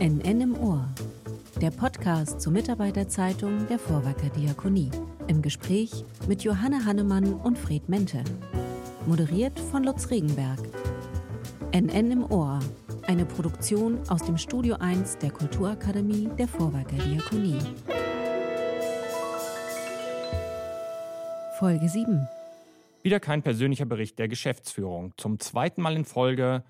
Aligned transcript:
NN 0.00 0.40
im 0.40 0.58
Ohr. 0.58 0.88
Der 1.60 1.70
Podcast 1.70 2.40
zur 2.40 2.52
Mitarbeiterzeitung 2.52 3.66
der 3.68 3.78
Vorwerker 3.78 4.30
Diakonie. 4.30 4.90
Im 5.26 5.42
Gespräch 5.42 6.04
mit 6.26 6.42
Johanne 6.42 6.86
Hannemann 6.86 7.34
und 7.34 7.58
Fred 7.58 7.88
Mente. 7.88 8.24
Moderiert 9.06 9.60
von 9.60 9.84
Lutz 9.84 10.10
Regenberg. 10.10 10.58
NN 11.72 12.10
im 12.10 12.32
Ohr. 12.32 12.60
Eine 13.06 13.26
Produktion 13.26 13.98
aus 14.08 14.22
dem 14.22 14.38
Studio 14.38 14.76
1 14.76 15.18
der 15.18 15.32
Kulturakademie 15.32 16.30
der 16.38 16.48
Vorwerker 16.48 16.96
Diakonie. 16.96 17.58
Folge 21.58 21.88
7. 21.88 22.26
Wieder 23.02 23.20
kein 23.20 23.42
persönlicher 23.42 23.84
Bericht 23.84 24.18
der 24.18 24.28
Geschäftsführung. 24.28 25.12
Zum 25.18 25.40
zweiten 25.40 25.82
Mal 25.82 25.94
in 25.94 26.06
Folge 26.06 26.64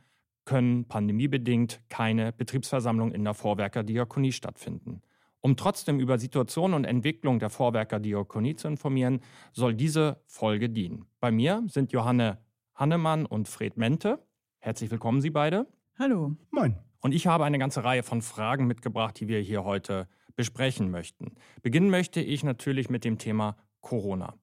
können 0.45 0.87
pandemiebedingt 0.87 1.80
keine 1.89 2.33
Betriebsversammlungen 2.33 3.15
in 3.15 3.25
der 3.25 3.35
Vorwerkerdiakonie 3.35 4.33
stattfinden. 4.33 5.03
Um 5.43 5.57
trotzdem 5.57 6.01
über 6.01 6.19
Situation 6.19 6.75
und 6.75 6.85
Entwicklung 6.85 7.39
der 7.39 7.51
Vorwerkerdiakonie 7.51 8.57
zu 8.57 8.69
informieren, 8.69 9.21
soll 9.53 9.75
diese 9.75 10.23
Folge 10.27 10.69
dienen. 10.69 11.07
Bei 11.19 11.30
mir 11.30 11.63
sind 11.69 11.93
Johanne 11.93 12.39
Hannemann 12.75 13.27
und 13.27 13.49
Fred 13.49 13.77
Mente. 13.77 14.19
Herzlich 14.59 14.91
willkommen, 14.91 15.21
Sie 15.21 15.30
beide. 15.30 15.66
Hallo. 15.99 16.37
Moin. 16.51 16.77
Und 17.01 17.15
ich 17.15 17.27
habe 17.27 17.45
eine 17.45 17.59
ganze 17.59 17.85
Reihe 17.85 18.02
von 18.02 18.21
Fragen 18.21 18.66
mitgebracht, 18.66 19.19
die 19.19 19.29
wir 19.29 19.41
hier 19.41 19.65
heute 19.65 20.09
besprechen 20.37 20.91
möchten. 20.91 21.33
Beginnen 21.63 21.91
möchte 21.91 22.21
ich 22.21 22.45
natürlich 22.45 22.91
mit 22.91 23.05
dem 23.05 23.19
Thema 23.19 23.57
Corona. 23.80 24.35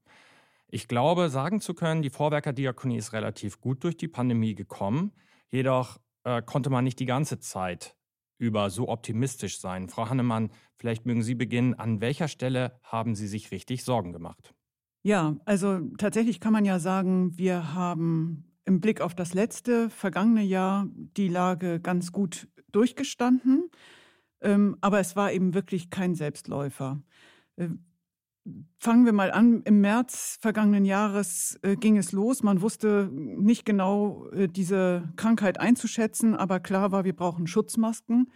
Ich 0.68 0.88
glaube, 0.88 1.30
sagen 1.30 1.62
zu 1.62 1.74
können, 1.74 2.02
die 2.02 2.10
Vorwerkerdiakonie 2.10 2.98
ist 2.98 3.14
relativ 3.14 3.62
gut 3.62 3.84
durch 3.84 3.98
die 3.98 4.08
Pandemie 4.08 4.56
gekommen. 4.56 5.14
Jedoch 5.50 6.00
äh, 6.24 6.42
konnte 6.42 6.70
man 6.70 6.84
nicht 6.84 7.00
die 7.00 7.06
ganze 7.06 7.40
Zeit 7.40 7.96
über 8.38 8.70
so 8.70 8.88
optimistisch 8.90 9.60
sein. 9.60 9.90
Frau 9.90 10.10
Hannemann, 10.10 10.52
vielleicht 10.76 11.06
mögen 11.06 11.24
Sie 11.24 11.36
beginnen. 11.36 11.74
An 11.74 12.02
welcher 12.02 12.28
Stelle 12.28 12.80
haben 12.84 13.16
Sie 13.16 13.28
sich 13.28 13.52
richtig 13.52 13.84
Sorgen 13.84 14.14
gemacht? 14.14 14.54
Ja, 15.04 15.38
also 15.46 15.80
tatsächlich 15.98 16.40
kann 16.40 16.54
man 16.54 16.66
ja 16.66 16.80
sagen, 16.80 17.38
wir 17.38 17.74
haben 17.74 18.46
im 18.66 18.82
Blick 18.82 19.02
auf 19.02 19.16
das 19.16 19.34
letzte, 19.34 19.90
vergangene 19.90 20.44
Jahr 20.44 20.88
die 20.94 21.30
Lage 21.30 21.80
ganz 21.80 22.12
gut 22.12 22.48
durchgestanden. 22.72 23.70
Ähm, 24.42 24.78
aber 24.82 25.00
es 25.00 25.16
war 25.16 25.32
eben 25.32 25.54
wirklich 25.54 25.90
kein 25.90 26.14
Selbstläufer. 26.14 27.02
Fangen 28.78 29.06
wir 29.06 29.14
mal 29.14 29.32
an. 29.32 29.62
Im 29.64 29.82
März 29.82 30.38
vergangenen 30.42 30.86
Jahres 30.86 31.60
äh, 31.64 31.76
ging 31.76 31.98
es 31.98 32.12
los. 32.12 32.44
Man 32.44 32.62
wusste 32.62 33.10
nicht 33.12 33.66
genau 33.66 34.30
äh, 34.30 34.48
diese 34.48 35.10
Krankheit 35.16 35.60
einzuschätzen, 35.60 36.36
aber 36.36 36.60
klar 36.60 36.92
war, 36.92 37.04
wir 37.04 37.16
brauchen 37.16 37.48
Schutzmasken. 37.48 38.32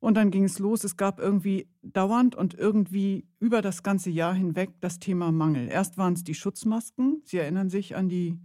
Und 0.00 0.16
dann 0.16 0.30
ging 0.30 0.44
es 0.44 0.58
los. 0.58 0.82
Es 0.82 0.96
gab 0.96 1.20
irgendwie 1.20 1.68
dauernd 1.82 2.34
und 2.34 2.54
irgendwie 2.54 3.28
über 3.38 3.62
das 3.62 3.82
ganze 3.82 4.10
Jahr 4.10 4.34
hinweg 4.34 4.70
das 4.80 4.98
Thema 4.98 5.30
Mangel. 5.30 5.68
Erst 5.68 5.96
waren 5.96 6.14
es 6.14 6.24
die 6.24 6.34
Schutzmasken. 6.34 7.22
Sie 7.24 7.38
erinnern 7.38 7.70
sich 7.70 7.94
an 7.94 8.08
die 8.08 8.38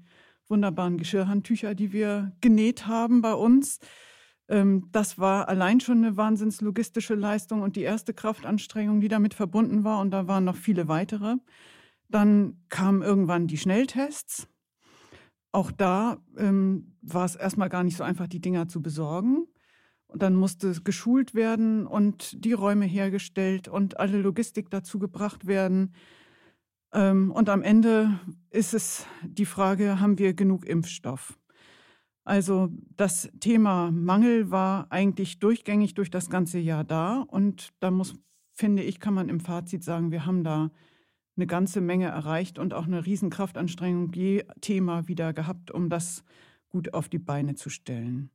wunderbaren 0.47 0.97
Geschirrhandtücher, 0.97 1.73
die 1.73 1.94
wir 1.94 2.31
genäht 2.42 2.86
haben 2.86 3.21
bei 3.21 3.33
uns. 3.33 3.80
Ähm, 4.49 4.87
das 4.91 5.19
war 5.19 5.49
allein 5.49 5.79
schon 5.79 6.03
eine 6.03 6.17
wahnsinns 6.17 6.61
logistische 6.61 7.15
Leistung 7.15 7.61
und 7.61 7.75
die 7.75 7.81
erste 7.81 8.13
Kraftanstrengung, 8.13 9.01
die 9.01 9.07
damit 9.07 9.33
verbunden 9.33 9.83
war. 9.83 9.99
Und 9.99 10.11
da 10.11 10.27
waren 10.27 10.43
noch 10.43 10.55
viele 10.55 10.87
weitere. 10.87 11.35
Dann 12.09 12.61
kamen 12.69 13.01
irgendwann 13.01 13.47
die 13.47 13.57
Schnelltests. 13.57 14.47
Auch 15.51 15.71
da 15.71 16.17
ähm, 16.37 16.95
war 17.01 17.25
es 17.25 17.35
erstmal 17.35 17.69
gar 17.69 17.83
nicht 17.83 17.97
so 17.97 18.03
einfach, 18.03 18.27
die 18.27 18.41
Dinger 18.41 18.67
zu 18.67 18.81
besorgen. 18.81 19.47
Und 20.07 20.21
dann 20.21 20.35
musste 20.35 20.71
geschult 20.83 21.35
werden 21.35 21.85
und 21.85 22.45
die 22.45 22.53
Räume 22.53 22.85
hergestellt 22.85 23.67
und 23.67 23.99
alle 23.99 24.21
Logistik 24.21 24.69
dazu 24.69 24.99
gebracht 24.99 25.47
werden. 25.47 25.93
Ähm, 26.93 27.31
und 27.31 27.49
am 27.49 27.61
Ende 27.61 28.19
ist 28.49 28.73
es 28.73 29.05
die 29.23 29.45
Frage, 29.45 29.99
haben 29.99 30.17
wir 30.17 30.33
genug 30.33 30.65
Impfstoff? 30.65 31.37
Also 32.27 32.70
das 32.98 33.30
Thema 33.39 33.89
Mangel 33.89 34.52
war 34.52 34.92
eigentlich 34.92 35.39
durchgängig 35.39 35.93
durch 35.93 36.11
das 36.11 36.30
ganze 36.30 36.60
Jahr 36.60 36.83
da. 36.83 37.21
Und 37.21 37.70
da 37.80 37.89
muss, 37.89 38.15
finde 38.54 38.83
ich, 38.83 38.99
kann 38.99 39.14
man 39.14 39.30
im 39.30 39.39
Fazit 39.39 39.82
sagen, 39.82 40.11
wir 40.11 40.26
haben 40.26 40.43
da 40.43 40.70
eine 41.37 41.48
ganze 41.48 41.80
Menge 41.80 42.08
erreicht 42.08 42.60
und 42.60 42.73
auch 42.73 42.86
eine 42.86 43.05
Riesenkraftanstrengung 43.05 44.11
je 44.11 44.43
Thema 44.60 45.08
wieder 45.08 45.32
gehabt, 45.32 45.71
um 45.71 45.89
das 45.89 46.26
gut 46.67 46.93
auf 46.93 47.08
die 47.08 47.17
Beine 47.17 47.55
zu 47.55 47.70
stellen. 47.70 48.30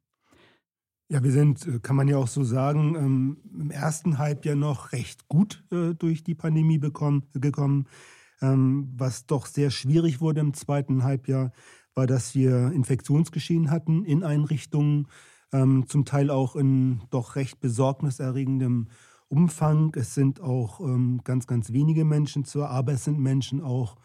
Ja, 1.10 1.22
wir 1.22 1.32
sind, 1.32 1.66
äh, 1.66 1.78
kann 1.78 1.96
man 1.96 2.08
ja 2.08 2.16
auch 2.16 2.28
so 2.28 2.44
sagen, 2.44 2.94
ähm, 2.94 3.36
im 3.52 3.70
ersten 3.70 4.16
Halbjahr 4.16 4.56
noch 4.56 4.92
recht 4.92 5.28
gut 5.28 5.64
äh, 5.70 5.92
durch 5.92 6.24
die 6.24 6.34
Pandemie 6.34 6.78
bekommen, 6.78 7.24
gekommen. 7.34 7.86
Ähm, 8.40 8.90
was 8.96 9.26
doch 9.26 9.44
sehr 9.44 9.70
schwierig 9.70 10.22
wurde 10.22 10.40
im 10.40 10.54
zweiten 10.54 11.04
Halbjahr, 11.04 11.52
war, 11.94 12.06
dass 12.06 12.34
wir 12.34 12.72
Infektionsgeschehen 12.72 13.70
hatten 13.70 14.04
in 14.04 14.22
Einrichtungen, 14.22 15.08
ähm, 15.52 15.86
zum 15.86 16.04
Teil 16.04 16.30
auch 16.30 16.56
in 16.56 17.02
doch 17.10 17.36
recht 17.36 17.60
besorgniserregendem 17.60 18.88
Umfang. 19.28 19.94
Es 19.96 20.14
sind 20.14 20.40
auch 20.40 20.80
ähm, 20.80 21.20
ganz, 21.24 21.46
ganz 21.46 21.72
wenige 21.72 22.04
Menschen 22.04 22.44
zur, 22.44 22.70
aber 22.70 22.92
es 22.92 23.04
sind 23.04 23.18
Menschen 23.18 23.60
auch 23.62 23.96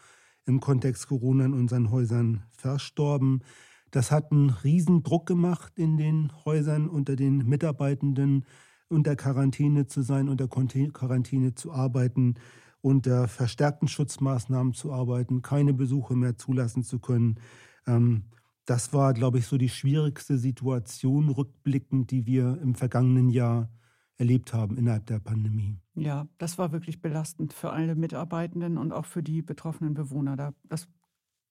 im 0.44 0.60
Kontext 0.60 1.08
Corona 1.08 1.46
in 1.46 1.54
unseren 1.54 1.90
Häusern 1.90 2.42
verstorben. 2.50 3.42
Das 3.90 4.10
hat 4.10 4.32
einen 4.32 4.50
riesen 4.50 5.02
Druck 5.02 5.26
gemacht 5.26 5.72
in 5.76 5.96
den 5.96 6.32
Häusern 6.44 6.88
unter 6.88 7.16
den 7.16 7.38
Mitarbeitenden, 7.46 8.44
unter 8.88 9.16
Quarantäne 9.16 9.86
zu 9.86 10.02
sein, 10.02 10.28
unter 10.28 10.48
Quarantäne 10.48 11.54
zu 11.54 11.72
arbeiten 11.72 12.34
unter 12.80 13.28
verstärkten 13.28 13.88
Schutzmaßnahmen 13.88 14.72
zu 14.72 14.92
arbeiten, 14.92 15.42
keine 15.42 15.74
Besuche 15.74 16.14
mehr 16.14 16.36
zulassen 16.36 16.82
zu 16.82 16.98
können. 16.98 17.40
Ähm, 17.88 18.24
das 18.64 18.92
war, 18.92 19.14
glaube 19.14 19.38
ich, 19.38 19.46
so 19.46 19.56
die 19.56 19.70
schwierigste 19.70 20.36
Situation 20.36 21.30
rückblickend, 21.30 22.10
die 22.10 22.26
wir 22.26 22.58
im 22.62 22.74
vergangenen 22.74 23.30
Jahr 23.30 23.70
erlebt 24.18 24.52
haben 24.52 24.76
innerhalb 24.76 25.06
der 25.06 25.20
Pandemie. 25.20 25.78
Ja, 25.94 26.28
das 26.38 26.58
war 26.58 26.72
wirklich 26.72 27.00
belastend 27.00 27.52
für 27.52 27.70
alle 27.70 27.94
Mitarbeitenden 27.94 28.76
und 28.76 28.92
auch 28.92 29.06
für 29.06 29.22
die 29.22 29.42
betroffenen 29.42 29.94
Bewohner. 29.94 30.52
das 30.64 30.88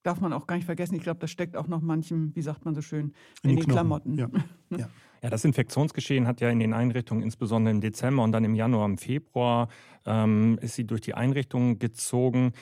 darf 0.04 0.22
man 0.22 0.32
auch 0.32 0.48
gar 0.48 0.56
nicht 0.56 0.66
vergessen. 0.66 0.96
Ich 0.96 1.02
glaube, 1.02 1.20
das 1.20 1.32
steckt 1.32 1.58
auch 1.58 1.68
noch 1.68 1.82
manchem, 1.82 2.34
wie 2.36 2.42
sagt 2.42 2.66
man 2.66 2.76
so 2.76 2.82
schön, 2.82 3.14
in, 3.42 3.50
in 3.50 3.56
den, 3.56 3.66
den 3.66 3.72
Klamotten. 3.72 4.14
Ja. 4.14 4.30
ja. 4.70 4.90
ja, 5.22 5.30
das 5.30 5.44
Infektionsgeschehen 5.44 6.28
hat 6.28 6.40
ja 6.40 6.50
in 6.50 6.60
den 6.60 6.74
Einrichtungen, 6.74 7.24
insbesondere 7.24 7.74
im 7.74 7.82
Dezember 7.82 8.24
und 8.24 8.32
dann 8.32 8.44
im 8.44 8.56
Januar, 8.56 8.86
im 8.86 8.98
Februar, 8.98 9.70
ähm, 10.06 10.58
ist 10.62 10.76
sie 10.76 10.86
durch 10.86 11.02
die 11.02 11.14
Einrichtungen 11.14 11.80
gezogen. 11.80 12.54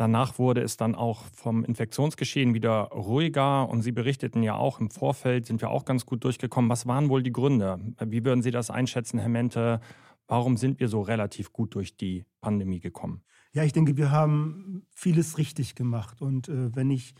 Danach 0.00 0.38
wurde 0.38 0.62
es 0.62 0.78
dann 0.78 0.94
auch 0.94 1.24
vom 1.34 1.62
Infektionsgeschehen 1.62 2.54
wieder 2.54 2.84
ruhiger 2.84 3.68
und 3.68 3.82
Sie 3.82 3.92
berichteten 3.92 4.42
ja 4.42 4.54
auch 4.54 4.80
im 4.80 4.88
Vorfeld, 4.88 5.44
sind 5.44 5.60
wir 5.60 5.68
auch 5.68 5.84
ganz 5.84 6.06
gut 6.06 6.24
durchgekommen. 6.24 6.70
Was 6.70 6.86
waren 6.86 7.10
wohl 7.10 7.22
die 7.22 7.32
Gründe? 7.32 7.78
Wie 8.06 8.24
würden 8.24 8.40
Sie 8.40 8.50
das 8.50 8.70
einschätzen, 8.70 9.18
Herr 9.18 9.28
Mente? 9.28 9.78
Warum 10.26 10.56
sind 10.56 10.80
wir 10.80 10.88
so 10.88 11.02
relativ 11.02 11.52
gut 11.52 11.74
durch 11.74 11.98
die 11.98 12.24
Pandemie 12.40 12.80
gekommen? 12.80 13.20
Ja, 13.52 13.62
ich 13.62 13.74
denke, 13.74 13.98
wir 13.98 14.10
haben 14.10 14.86
vieles 14.90 15.36
richtig 15.36 15.74
gemacht. 15.74 16.22
Und 16.22 16.48
äh, 16.48 16.74
wenn 16.74 16.90
ich 16.90 17.12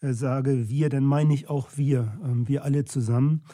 äh, 0.00 0.12
sage 0.12 0.68
wir, 0.68 0.88
dann 0.88 1.04
meine 1.04 1.34
ich 1.34 1.48
auch 1.48 1.68
wir, 1.76 2.18
äh, 2.24 2.48
wir 2.48 2.64
alle 2.64 2.84
zusammen. 2.84 3.44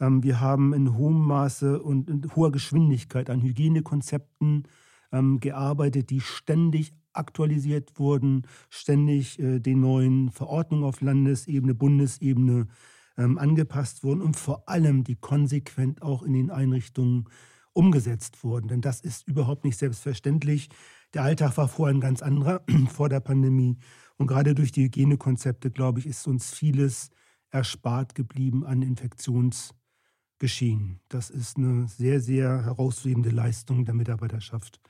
Ähm, 0.00 0.22
wir 0.22 0.40
haben 0.40 0.72
in 0.72 0.96
hohem 0.96 1.26
Maße 1.26 1.82
und 1.82 2.08
in 2.08 2.34
hoher 2.34 2.52
Geschwindigkeit 2.52 3.28
an 3.28 3.42
Hygienekonzepten 3.42 4.66
ähm, 5.12 5.40
gearbeitet, 5.40 6.08
die 6.08 6.22
ständig 6.22 6.94
aktualisiert 7.12 7.98
wurden, 7.98 8.46
ständig 8.68 9.38
äh, 9.38 9.60
den 9.60 9.80
neuen 9.80 10.30
Verordnungen 10.30 10.84
auf 10.84 11.00
Landesebene, 11.00 11.74
Bundesebene 11.74 12.68
ähm, 13.16 13.38
angepasst 13.38 14.04
wurden 14.04 14.22
und 14.22 14.36
vor 14.36 14.68
allem 14.68 15.04
die 15.04 15.16
konsequent 15.16 16.02
auch 16.02 16.22
in 16.22 16.32
den 16.32 16.50
Einrichtungen 16.50 17.28
umgesetzt 17.72 18.42
wurden. 18.44 18.68
Denn 18.68 18.80
das 18.80 19.00
ist 19.00 19.26
überhaupt 19.28 19.64
nicht 19.64 19.78
selbstverständlich. 19.78 20.68
Der 21.14 21.22
Alltag 21.22 21.56
war 21.56 21.68
vorher 21.68 21.94
ein 21.94 22.00
ganz 22.00 22.22
anderer 22.22 22.62
vor 22.88 23.08
der 23.08 23.20
Pandemie. 23.20 23.78
Und 24.16 24.26
gerade 24.26 24.54
durch 24.54 24.72
die 24.72 24.84
Hygienekonzepte, 24.84 25.70
glaube 25.70 26.00
ich, 26.00 26.06
ist 26.06 26.26
uns 26.26 26.52
vieles 26.52 27.10
erspart 27.50 28.14
geblieben 28.14 28.64
an 28.64 28.82
Infektionsgeschehen. 28.82 31.00
Das 31.08 31.30
ist 31.30 31.56
eine 31.56 31.88
sehr, 31.88 32.20
sehr 32.20 32.64
herausforderende 32.64 33.30
Leistung 33.30 33.84
der 33.84 33.94
Mitarbeiterschaft 33.94 34.80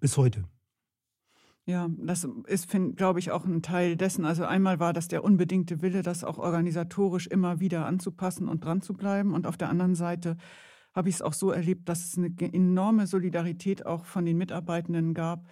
bis 0.00 0.16
heute. 0.16 0.44
Ja, 1.64 1.88
das 1.96 2.26
ist, 2.46 2.68
glaube 2.96 3.20
ich, 3.20 3.30
auch 3.30 3.44
ein 3.44 3.62
Teil 3.62 3.96
dessen. 3.96 4.24
Also 4.24 4.44
einmal 4.44 4.80
war 4.80 4.92
das 4.92 5.06
der 5.06 5.22
unbedingte 5.22 5.80
Wille, 5.80 6.02
das 6.02 6.24
auch 6.24 6.38
organisatorisch 6.38 7.28
immer 7.28 7.60
wieder 7.60 7.86
anzupassen 7.86 8.48
und 8.48 8.64
dran 8.64 8.82
zu 8.82 8.94
bleiben. 8.94 9.32
Und 9.32 9.46
auf 9.46 9.56
der 9.56 9.68
anderen 9.68 9.94
Seite 9.94 10.36
habe 10.92 11.08
ich 11.08 11.16
es 11.16 11.22
auch 11.22 11.32
so 11.32 11.50
erlebt, 11.52 11.88
dass 11.88 12.04
es 12.04 12.18
eine 12.18 12.32
enorme 12.52 13.06
Solidarität 13.06 13.86
auch 13.86 14.04
von 14.06 14.26
den 14.26 14.38
Mitarbeitenden 14.38 15.14
gab 15.14 15.46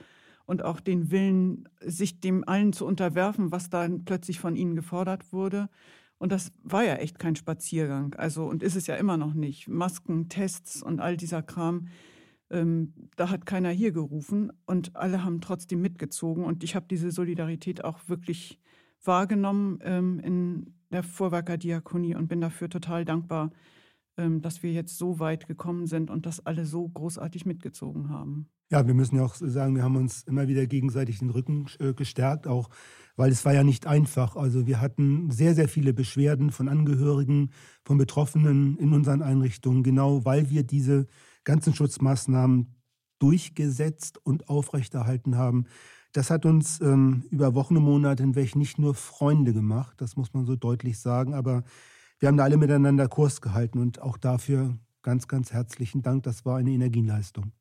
und 0.47 0.65
auch 0.65 0.81
den 0.81 1.12
Willen, 1.12 1.69
sich 1.81 2.21
dem 2.21 2.47
allen 2.47 2.73
zu 2.73 2.87
unterwerfen, 2.87 3.53
was 3.53 3.71
dann 3.71 4.05
plötzlich 4.05 4.41
von 4.41 4.56
ihnen 4.56 4.75
gefordert 4.75 5.33
wurde. 5.33 5.69
Und 6.19 6.33
das 6.33 6.53
war 6.65 6.85
ja 6.85 6.97
echt 6.97 7.21
kein 7.21 7.37
Spaziergang. 7.37 8.15
Also, 8.15 8.47
und 8.47 8.65
ist 8.65 8.75
es 8.75 8.89
ja 8.89 8.97
immer 8.97 9.17
noch 9.17 9.33
nicht. 9.33 9.69
Masken, 9.69 10.29
Tests 10.29 10.83
und 10.83 10.99
all 10.99 11.17
dieser 11.17 11.43
Kram. 11.43 11.87
Ähm, 12.50 12.94
da 13.17 13.31
hat 13.31 13.47
keiner 13.47 13.70
hier 13.70 13.93
gerufen 13.93 14.52
und 14.67 14.97
alle 14.97 15.25
haben 15.25 15.41
trotzdem 15.41 15.81
mitgezogen. 15.81 16.44
Und 16.44 16.64
ich 16.64 16.75
habe 16.75 16.87
diese 16.91 17.11
Solidarität 17.11 17.85
auch 17.85 18.08
wirklich 18.08 18.58
wahrgenommen 19.05 19.79
ähm, 19.82 20.19
in 20.20 20.75
der 20.91 21.02
Vorwerkerdiakonie 21.02 22.14
und 22.14 22.29
bin 22.29 22.41
dafür 22.41 22.69
total 22.69 23.05
dankbar, 23.05 23.50
ähm, 24.17 24.43
dass 24.43 24.62
wir 24.62 24.73
jetzt 24.73 24.99
so 24.99 25.19
weit 25.19 25.47
gekommen 25.47 25.87
sind 25.87 26.11
und 26.11 26.26
das 26.26 26.44
alle 26.44 26.67
so 26.67 26.88
großartig 26.88 27.47
mitgezogen 27.47 28.11
haben. 28.11 28.49
Ja, 28.70 28.87
wir 28.87 28.94
müssen 28.94 29.17
ja 29.17 29.25
auch 29.25 29.35
sagen, 29.35 29.75
wir 29.75 29.82
haben 29.82 29.96
uns 29.96 30.23
immer 30.23 30.46
wieder 30.46 30.67
gegenseitig 30.67 31.19
den 31.19 31.31
Rücken 31.31 31.67
äh, 31.81 31.93
gestärkt, 31.93 32.46
auch 32.46 32.70
weil 33.17 33.32
es 33.32 33.44
war 33.44 33.53
ja 33.53 33.64
nicht 33.64 33.87
einfach. 33.87 34.37
Also 34.37 34.67
wir 34.67 34.81
hatten 34.81 35.31
sehr, 35.31 35.55
sehr 35.55 35.69
viele 35.69 35.93
Beschwerden 35.93 36.50
von 36.50 36.69
Angehörigen, 36.69 37.50
von 37.85 37.99
Betroffenen 37.99 38.76
in 38.76 38.93
unseren 38.93 39.23
Einrichtungen, 39.23 39.82
genau 39.82 40.25
weil 40.25 40.50
wir 40.50 40.62
diese 40.62 41.06
ganzen 41.45 41.75
Schutzmaßnahmen 41.75 42.75
durchgesetzt 43.19 44.19
und 44.25 44.49
aufrechterhalten 44.49 45.37
haben. 45.37 45.67
Das 46.13 46.31
hat 46.31 46.45
uns 46.45 46.81
ähm, 46.81 47.25
über 47.31 47.55
Wochen 47.55 47.77
und 47.77 47.85
Monate 47.85 48.23
hinweg 48.23 48.57
nicht 48.57 48.79
nur 48.79 48.95
Freunde 48.95 49.53
gemacht, 49.53 50.01
das 50.01 50.17
muss 50.17 50.33
man 50.33 50.47
so 50.47 50.57
deutlich 50.57 50.99
sagen, 50.99 51.35
aber 51.35 51.63
wir 52.19 52.29
haben 52.29 52.37
da 52.37 52.45
alle 52.45 52.57
miteinander 52.57 53.09
Kurs 53.09 53.41
gehalten 53.41 53.79
und 53.79 54.03
auch 54.03 54.19
dafür 54.19 54.77
ganz, 55.03 55.29
ganz 55.29 55.53
herzlichen 55.53 56.03
Dank. 56.03 56.25
Das 56.25 56.45
war 56.45 56.59
eine 56.59 56.71
Energieleistung. 56.71 57.53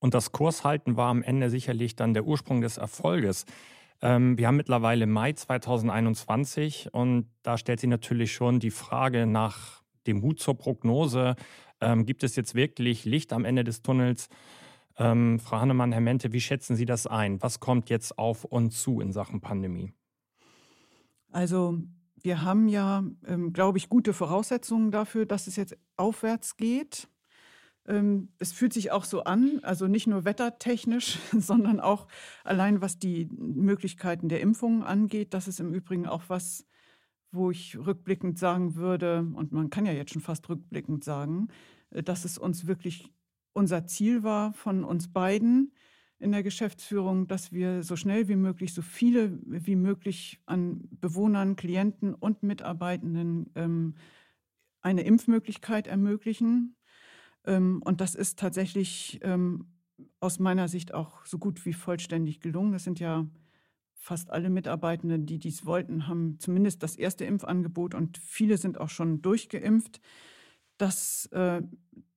Und 0.00 0.14
das 0.14 0.32
Kurshalten 0.32 0.96
war 0.96 1.08
am 1.08 1.22
Ende 1.22 1.48
sicherlich 1.48 1.96
dann 1.96 2.12
der 2.12 2.24
Ursprung 2.24 2.60
des 2.60 2.76
Erfolges. 2.76 3.46
Ähm, 4.02 4.36
wir 4.36 4.48
haben 4.48 4.56
mittlerweile 4.56 5.06
Mai 5.06 5.32
2021 5.32 6.92
und 6.92 7.30
da 7.42 7.56
stellt 7.56 7.80
sich 7.80 7.88
natürlich 7.88 8.32
schon 8.32 8.60
die 8.60 8.70
Frage 8.70 9.26
nach 9.26 9.82
dem 10.06 10.20
Mut 10.20 10.40
zur 10.40 10.58
Prognose. 10.58 11.36
Ähm, 11.84 12.06
gibt 12.06 12.24
es 12.24 12.34
jetzt 12.34 12.54
wirklich 12.54 13.04
Licht 13.04 13.32
am 13.32 13.44
Ende 13.44 13.62
des 13.62 13.82
Tunnels? 13.82 14.28
Ähm, 14.96 15.38
Frau 15.38 15.60
Hannemann, 15.60 15.92
Herr 15.92 16.00
Mente, 16.00 16.32
wie 16.32 16.40
schätzen 16.40 16.76
Sie 16.76 16.86
das 16.86 17.06
ein? 17.06 17.42
Was 17.42 17.60
kommt 17.60 17.90
jetzt 17.90 18.18
auf 18.18 18.44
uns 18.44 18.80
zu 18.80 19.00
in 19.00 19.12
Sachen 19.12 19.40
Pandemie? 19.40 19.92
Also 21.30 21.78
wir 22.22 22.42
haben 22.42 22.68
ja, 22.68 23.04
ähm, 23.26 23.52
glaube 23.52 23.78
ich, 23.78 23.88
gute 23.88 24.12
Voraussetzungen 24.12 24.90
dafür, 24.90 25.26
dass 25.26 25.46
es 25.46 25.56
jetzt 25.56 25.76
aufwärts 25.96 26.56
geht. 26.56 27.08
Ähm, 27.86 28.30
es 28.38 28.52
fühlt 28.52 28.72
sich 28.72 28.92
auch 28.92 29.04
so 29.04 29.24
an, 29.24 29.60
also 29.62 29.88
nicht 29.88 30.06
nur 30.06 30.24
wettertechnisch, 30.24 31.18
sondern 31.38 31.80
auch 31.80 32.06
allein 32.44 32.80
was 32.80 32.98
die 32.98 33.26
Möglichkeiten 33.26 34.28
der 34.28 34.40
Impfungen 34.40 34.84
angeht. 34.84 35.34
Das 35.34 35.48
ist 35.48 35.60
im 35.60 35.74
Übrigen 35.74 36.06
auch 36.06 36.22
was, 36.28 36.64
wo 37.32 37.50
ich 37.50 37.76
rückblickend 37.76 38.38
sagen 38.38 38.76
würde, 38.76 39.26
und 39.34 39.52
man 39.52 39.68
kann 39.68 39.86
ja 39.86 39.92
jetzt 39.92 40.12
schon 40.12 40.22
fast 40.22 40.48
rückblickend 40.48 41.02
sagen, 41.02 41.48
dass 42.02 42.24
es 42.24 42.38
uns 42.38 42.66
wirklich 42.66 43.12
unser 43.52 43.86
Ziel 43.86 44.22
war 44.22 44.52
von 44.52 44.84
uns 44.84 45.12
beiden 45.12 45.72
in 46.18 46.32
der 46.32 46.42
Geschäftsführung, 46.42 47.26
dass 47.26 47.52
wir 47.52 47.82
so 47.82 47.96
schnell 47.96 48.28
wie 48.28 48.36
möglich, 48.36 48.72
so 48.72 48.82
viele 48.82 49.38
wie 49.44 49.76
möglich 49.76 50.40
an 50.46 50.88
Bewohnern, 50.90 51.56
Klienten 51.56 52.14
und 52.14 52.42
Mitarbeitenden 52.42 53.50
ähm, 53.54 53.94
eine 54.80 55.02
Impfmöglichkeit 55.02 55.86
ermöglichen. 55.86 56.76
Ähm, 57.44 57.82
und 57.84 58.00
das 58.00 58.14
ist 58.14 58.38
tatsächlich 58.38 59.20
ähm, 59.22 59.66
aus 60.20 60.38
meiner 60.38 60.68
Sicht 60.68 60.94
auch 60.94 61.24
so 61.24 61.38
gut 61.38 61.64
wie 61.66 61.72
vollständig 61.72 62.40
gelungen. 62.40 62.72
Das 62.72 62.84
sind 62.84 63.00
ja 63.00 63.26
fast 63.94 64.30
alle 64.30 64.50
Mitarbeitenden, 64.50 65.26
die 65.26 65.38
dies 65.38 65.64
wollten, 65.64 66.06
haben 66.06 66.38
zumindest 66.38 66.82
das 66.82 66.96
erste 66.96 67.24
Impfangebot 67.24 67.94
und 67.94 68.18
viele 68.18 68.58
sind 68.58 68.78
auch 68.78 68.90
schon 68.90 69.22
durchgeimpft. 69.22 70.00
Das 70.78 71.26
äh, 71.32 71.62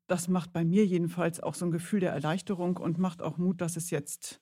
das 0.08 0.30
macht 0.30 0.54
bei 0.54 0.66
mir 0.66 0.86
jedenfalls 0.86 1.42
auch 1.42 1.54
so 1.54 1.66
ein 1.66 1.72
Gefühl 1.72 2.00
der 2.00 2.14
Erleichterung 2.14 2.78
und 2.78 2.98
macht 2.98 3.22
auch 3.22 3.38
Mut, 3.38 3.62
dass 3.62 3.76
es 3.76 3.90
jetzt 3.92 4.42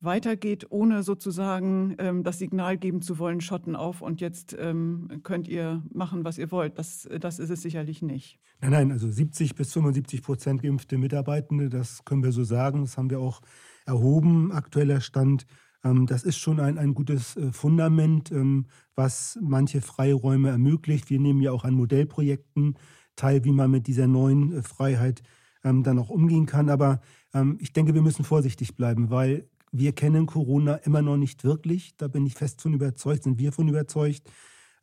weitergeht, 0.00 0.66
ohne 0.70 1.04
sozusagen 1.04 1.94
ähm, 1.98 2.24
das 2.24 2.38
Signal 2.38 2.76
geben 2.76 3.02
zu 3.02 3.18
wollen, 3.18 3.40
Schotten 3.40 3.76
auf 3.76 4.02
und 4.02 4.20
jetzt 4.20 4.56
ähm, 4.58 5.20
könnt 5.22 5.46
ihr 5.46 5.84
machen, 5.92 6.24
was 6.24 6.38
ihr 6.38 6.50
wollt. 6.50 6.76
Das, 6.78 7.08
das 7.20 7.38
ist 7.38 7.50
es 7.50 7.62
sicherlich 7.62 8.02
nicht. 8.02 8.40
Nein, 8.60 8.72
nein, 8.72 8.92
also 8.92 9.08
70 9.08 9.54
bis 9.54 9.72
75 9.72 10.22
Prozent 10.22 10.62
geimpfte 10.62 10.98
Mitarbeitende, 10.98 11.68
das 11.68 12.04
können 12.04 12.24
wir 12.24 12.32
so 12.32 12.42
sagen. 12.42 12.80
Das 12.80 12.96
haben 12.96 13.10
wir 13.10 13.20
auch 13.20 13.42
erhoben, 13.86 14.50
aktueller 14.50 15.00
Stand. 15.00 15.46
Ähm, 15.84 16.06
das 16.06 16.24
ist 16.24 16.38
schon 16.38 16.58
ein, 16.58 16.78
ein 16.78 16.94
gutes 16.94 17.36
äh, 17.36 17.52
Fundament, 17.52 18.32
ähm, 18.32 18.66
was 18.96 19.38
manche 19.40 19.80
Freiräume 19.80 20.50
ermöglicht. 20.50 21.10
Wir 21.10 21.20
nehmen 21.20 21.40
ja 21.40 21.52
auch 21.52 21.64
an 21.64 21.74
Modellprojekten 21.74 22.76
Teil, 23.16 23.44
wie 23.44 23.52
man 23.52 23.70
mit 23.70 23.86
dieser 23.86 24.06
neuen 24.06 24.52
äh, 24.52 24.62
Freiheit 24.62 25.22
ähm, 25.64 25.82
dann 25.82 25.98
auch 25.98 26.10
umgehen 26.10 26.46
kann. 26.46 26.68
Aber 26.68 27.00
ähm, 27.34 27.58
ich 27.60 27.72
denke, 27.72 27.94
wir 27.94 28.02
müssen 28.02 28.24
vorsichtig 28.24 28.76
bleiben, 28.76 29.10
weil 29.10 29.48
wir 29.70 29.92
kennen 29.92 30.26
Corona 30.26 30.74
immer 30.76 31.02
noch 31.02 31.16
nicht 31.16 31.44
wirklich. 31.44 31.96
Da 31.96 32.08
bin 32.08 32.26
ich 32.26 32.34
fest 32.34 32.60
von 32.60 32.74
überzeugt, 32.74 33.24
sind 33.24 33.38
wir 33.38 33.52
von 33.52 33.68
überzeugt. 33.68 34.30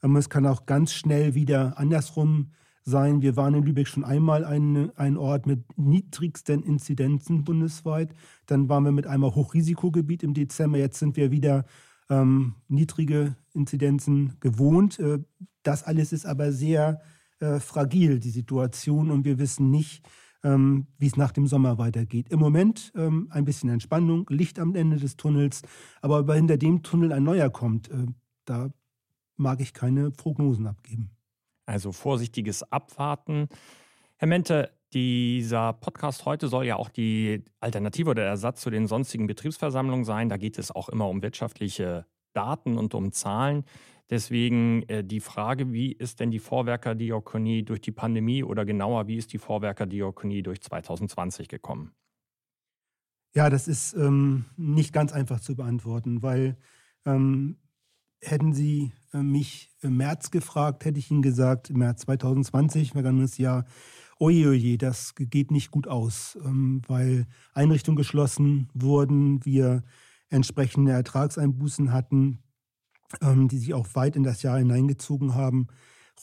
Ähm, 0.03 0.15
es 0.15 0.29
kann 0.29 0.45
auch 0.45 0.65
ganz 0.65 0.93
schnell 0.93 1.35
wieder 1.35 1.77
andersrum 1.77 2.51
sein. 2.83 3.21
Wir 3.21 3.35
waren 3.35 3.53
in 3.53 3.63
Lübeck 3.63 3.87
schon 3.87 4.03
einmal 4.03 4.45
ein, 4.45 4.91
ein 4.97 5.17
Ort 5.17 5.45
mit 5.45 5.77
niedrigsten 5.77 6.63
Inzidenzen 6.63 7.43
bundesweit. 7.43 8.13
Dann 8.47 8.67
waren 8.67 8.83
wir 8.83 8.91
mit 8.91 9.07
einmal 9.07 9.35
Hochrisikogebiet 9.35 10.23
im 10.23 10.33
Dezember. 10.33 10.77
Jetzt 10.77 10.99
sind 10.99 11.15
wir 11.15 11.31
wieder 11.31 11.65
ähm, 12.09 12.55
niedrige 12.67 13.35
Inzidenzen 13.53 14.37
gewohnt. 14.39 14.99
Äh, 14.99 15.19
das 15.63 15.83
alles 15.83 16.13
ist 16.13 16.25
aber 16.25 16.51
sehr 16.51 17.01
äh, 17.39 17.59
fragil, 17.59 18.19
die 18.19 18.29
Situation, 18.29 19.11
und 19.11 19.25
wir 19.25 19.39
wissen 19.39 19.69
nicht, 19.69 20.07
ähm, 20.43 20.87
wie 20.97 21.07
es 21.07 21.17
nach 21.17 21.31
dem 21.31 21.47
Sommer 21.47 21.77
weitergeht. 21.77 22.29
Im 22.29 22.39
Moment 22.39 22.91
ähm, 22.95 23.27
ein 23.31 23.45
bisschen 23.45 23.69
Entspannung, 23.69 24.25
Licht 24.29 24.59
am 24.59 24.75
Ende 24.75 24.97
des 24.97 25.17
Tunnels, 25.17 25.61
aber 26.01 26.33
hinter 26.33 26.57
dem 26.57 26.83
Tunnel 26.83 27.11
ein 27.11 27.23
neuer 27.23 27.49
kommt, 27.49 27.89
äh, 27.89 28.05
da 28.45 28.69
mag 29.35 29.61
ich 29.61 29.73
keine 29.73 30.11
Prognosen 30.11 30.67
abgeben. 30.67 31.11
Also 31.65 31.91
vorsichtiges 31.91 32.63
Abwarten. 32.71 33.47
Herr 34.17 34.27
Mente, 34.27 34.71
dieser 34.93 35.73
Podcast 35.73 36.25
heute 36.25 36.47
soll 36.47 36.65
ja 36.65 36.75
auch 36.75 36.89
die 36.89 37.43
Alternative 37.59 38.09
oder 38.09 38.23
der 38.23 38.31
Ersatz 38.31 38.61
zu 38.61 38.69
den 38.69 38.87
sonstigen 38.87 39.27
Betriebsversammlungen 39.27 40.03
sein. 40.03 40.29
Da 40.29 40.37
geht 40.37 40.57
es 40.57 40.71
auch 40.71 40.89
immer 40.89 41.07
um 41.07 41.21
wirtschaftliche 41.21 42.05
Daten 42.33 42.77
und 42.77 42.93
um 42.95 43.11
Zahlen. 43.11 43.65
Deswegen 44.09 44.83
äh, 44.89 45.03
die 45.03 45.19
Frage, 45.19 45.71
wie 45.71 45.91
ist 45.91 46.19
denn 46.19 46.31
die 46.31 46.39
Vorwerkerdiakonie 46.39 47.63
durch 47.63 47.81
die 47.81 47.91
Pandemie 47.91 48.43
oder 48.43 48.65
genauer, 48.65 49.07
wie 49.07 49.17
ist 49.17 49.33
die 49.33 49.37
Vorwerkerdiakonie 49.37 50.41
durch 50.41 50.61
2020 50.61 51.47
gekommen? 51.47 51.91
Ja, 53.35 53.51
das 53.51 53.67
ist 53.67 53.93
ähm, 53.93 54.45
nicht 54.57 54.91
ganz 54.91 55.11
einfach 55.13 55.39
zu 55.39 55.55
beantworten, 55.55 56.23
weil 56.23 56.57
ähm, 57.05 57.57
hätten 58.21 58.53
Sie 58.53 58.91
äh, 59.13 59.19
mich 59.19 59.69
im 59.81 59.97
März 59.97 60.31
gefragt, 60.31 60.85
hätte 60.85 60.97
ich 60.97 61.11
Ihnen 61.11 61.21
gesagt, 61.21 61.69
im 61.69 61.77
März 61.77 62.01
2020, 62.01 62.93
vergangenes 62.93 63.37
Jahr, 63.37 63.65
oje, 64.17 64.49
oje, 64.49 64.79
das 64.79 65.13
geht 65.15 65.51
nicht 65.51 65.69
gut 65.69 65.87
aus, 65.87 66.35
ähm, 66.43 66.81
weil 66.87 67.27
Einrichtungen 67.53 67.97
geschlossen 67.97 68.69
wurden, 68.73 69.45
wir 69.45 69.83
entsprechende 70.29 70.91
Ertragseinbußen 70.91 71.93
hatten 71.93 72.39
die 73.21 73.57
sich 73.57 73.73
auch 73.73 73.87
weit 73.93 74.15
in 74.15 74.23
das 74.23 74.43
Jahr 74.43 74.57
hineingezogen 74.59 75.35
haben. 75.35 75.67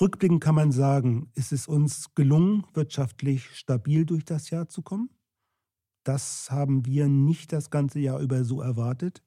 Rückblickend 0.01 0.43
kann 0.43 0.55
man 0.55 0.73
sagen, 0.73 1.31
ist 1.35 1.53
es 1.53 1.67
uns 1.67 2.15
gelungen, 2.15 2.65
wirtschaftlich 2.75 3.57
stabil 3.57 4.05
durch 4.05 4.25
das 4.25 4.51
Jahr 4.51 4.69
zu 4.69 4.83
kommen. 4.83 5.11
Das 6.05 6.51
haben 6.51 6.85
wir 6.87 7.09
nicht 7.09 7.53
das 7.53 7.71
ganze 7.71 7.99
Jahr 7.99 8.21
über 8.21 8.45
so 8.45 8.61
erwartet. 8.61 9.23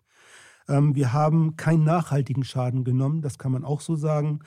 Ähm, 0.68 0.96
wir 0.96 1.12
haben 1.12 1.58
keinen 1.58 1.84
nachhaltigen 1.84 2.44
Schaden 2.44 2.84
genommen, 2.84 3.22
das 3.22 3.38
kann 3.38 3.52
man 3.52 3.66
auch 3.66 3.82
so 3.82 3.96
sagen. 3.96 4.40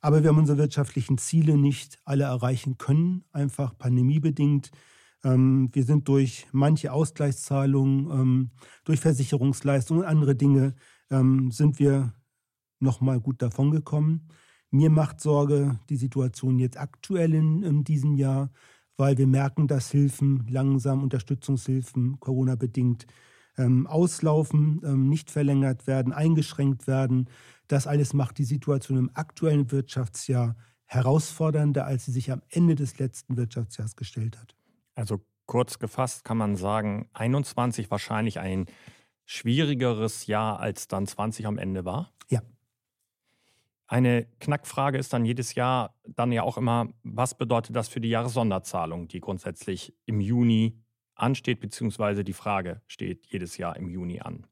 Aber 0.00 0.22
wir 0.22 0.30
haben 0.30 0.38
unsere 0.38 0.58
wirtschaftlichen 0.58 1.18
Ziele 1.18 1.56
nicht 1.58 1.98
alle 2.04 2.24
erreichen 2.24 2.78
können, 2.78 3.24
einfach 3.32 3.76
pandemiebedingt. 3.76 4.70
Ähm, 5.24 5.70
wir 5.72 5.84
sind 5.84 6.08
durch 6.08 6.46
manche 6.52 6.92
Ausgleichszahlungen, 6.92 8.52
durch 8.84 9.00
Versicherungsleistungen 9.00 10.04
und 10.04 10.08
andere 10.08 10.36
Dinge, 10.36 10.74
sind 11.10 11.78
wir 11.78 12.14
nochmal 12.78 13.20
gut 13.20 13.42
davongekommen. 13.42 14.28
Mir 14.70 14.90
macht 14.90 15.20
Sorge 15.20 15.78
die 15.88 15.96
Situation 15.96 16.58
jetzt 16.58 16.78
aktuell 16.78 17.34
in, 17.34 17.62
in 17.62 17.84
diesem 17.84 18.16
Jahr, 18.16 18.50
weil 18.96 19.18
wir 19.18 19.26
merken, 19.26 19.68
dass 19.68 19.90
Hilfen 19.90 20.46
langsam, 20.48 21.02
Unterstützungshilfen, 21.02 22.18
Corona-bedingt, 22.20 23.06
ähm, 23.56 23.86
auslaufen, 23.86 24.80
ähm, 24.84 25.08
nicht 25.08 25.30
verlängert 25.30 25.86
werden, 25.86 26.12
eingeschränkt 26.12 26.86
werden. 26.86 27.28
Das 27.68 27.86
alles 27.86 28.12
macht 28.14 28.38
die 28.38 28.44
Situation 28.44 28.98
im 28.98 29.10
aktuellen 29.14 29.70
Wirtschaftsjahr 29.70 30.56
herausfordernder, 30.86 31.86
als 31.86 32.04
sie 32.04 32.12
sich 32.12 32.30
am 32.30 32.42
Ende 32.48 32.74
des 32.74 32.98
letzten 32.98 33.36
Wirtschaftsjahres 33.36 33.96
gestellt 33.96 34.38
hat. 34.38 34.56
Also 34.94 35.20
kurz 35.46 35.78
gefasst 35.78 36.24
kann 36.24 36.36
man 36.36 36.56
sagen, 36.56 37.08
21 37.12 37.90
wahrscheinlich 37.90 38.38
ein 38.38 38.66
schwierigeres 39.24 40.26
Jahr 40.26 40.60
als 40.60 40.88
dann 40.88 41.06
20 41.06 41.46
am 41.46 41.58
Ende 41.58 41.84
war? 41.84 42.12
Ja. 42.28 42.40
Eine 43.94 44.26
Knackfrage 44.40 44.98
ist 44.98 45.12
dann 45.12 45.24
jedes 45.24 45.54
Jahr 45.54 45.94
dann 46.02 46.32
ja 46.32 46.42
auch 46.42 46.58
immer, 46.58 46.88
was 47.04 47.38
bedeutet 47.38 47.76
das 47.76 47.86
für 47.86 48.00
die 48.00 48.08
Jahressonderzahlung, 48.08 49.06
die 49.06 49.20
grundsätzlich 49.20 49.94
im 50.04 50.20
Juni 50.20 50.82
ansteht, 51.14 51.60
beziehungsweise 51.60 52.24
die 52.24 52.32
Frage 52.32 52.82
steht 52.88 53.24
jedes 53.28 53.56
Jahr 53.56 53.76
im 53.76 53.88
Juni 53.88 54.18
an. 54.18 54.48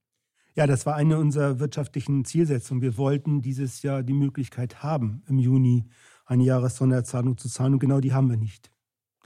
Ja, 0.55 0.69
das 0.69 0.87
war 0.87 0.95
eine 0.95 1.19
unserer 1.19 1.59
wirtschaftlichen 1.59 2.25
Zielsetzungen. 2.25 2.83
Wir 2.83 2.97
wollten 2.97 3.43
dieses 3.43 3.83
Jahr 3.83 4.05
die 4.05 4.13
Möglichkeit 4.13 4.85
haben, 4.85 5.25
im 5.27 5.41
Juni 5.41 5.87
eine 6.25 6.45
Jahressonderzahlung 6.45 7.37
zu 7.37 7.49
zahlen. 7.49 7.73
Und 7.73 7.81
genau 7.81 7.99
die 7.99 8.13
haben 8.13 8.31
wir 8.31 8.37
nicht. 8.37 8.71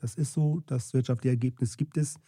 Das 0.01 0.15
ist 0.15 0.33
so. 0.33 0.63
Das 0.65 0.95
wirtschaftliche 0.95 1.35
Ergebnis 1.35 1.77
gibt 1.77 1.99
es 1.99 2.19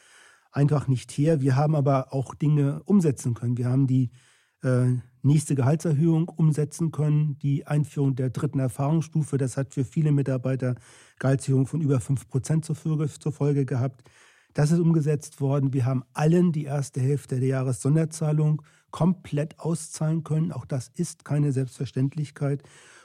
einfach 0.52 0.88
nicht 0.88 1.10
her. 1.12 1.40
Wir 1.40 1.56
haben 1.56 1.74
aber 1.74 2.12
auch 2.12 2.34
Dinge 2.34 2.82
umsetzen 2.82 3.32
können. 3.32 3.56
Wir 3.56 3.70
haben 3.70 3.86
die 3.86 4.10
äh, 4.62 4.96
nächste 5.22 5.54
Gehaltserhöhung 5.54 6.28
umsetzen 6.28 6.90
können, 6.92 7.38
die 7.38 7.66
Einführung 7.66 8.14
der 8.14 8.30
dritten 8.30 8.58
Erfahrungsstufe. 8.58 9.38
Das 9.38 9.56
hat 9.56 9.74
für 9.74 9.84
viele 9.84 10.12
Mitarbeiter 10.12 10.74
Gehaltserhöhung 11.18 11.66
von 11.66 11.80
über 11.80 12.00
5 12.00 12.28
Prozent 12.28 12.64
zur 12.64 12.76
Folge, 12.76 13.64
gehabt. 13.64 14.04
Das 14.54 14.70
ist 14.70 14.80
umgesetzt 14.80 15.40
worden. 15.40 15.72
Wir 15.72 15.84
haben 15.84 16.04
allen 16.14 16.52
die 16.52 16.64
erste 16.64 17.00
Hälfte 17.00 17.38
der 17.38 17.48
Jahressonderzahlung 17.48 18.62
komplett 18.90 19.58
auszahlen 19.58 20.24
können. 20.24 20.52
Auch 20.52 20.64
das 20.64 20.88
ist 20.88 21.24
keine 21.24 21.52
Selbstverständlichkeit. 21.52 22.62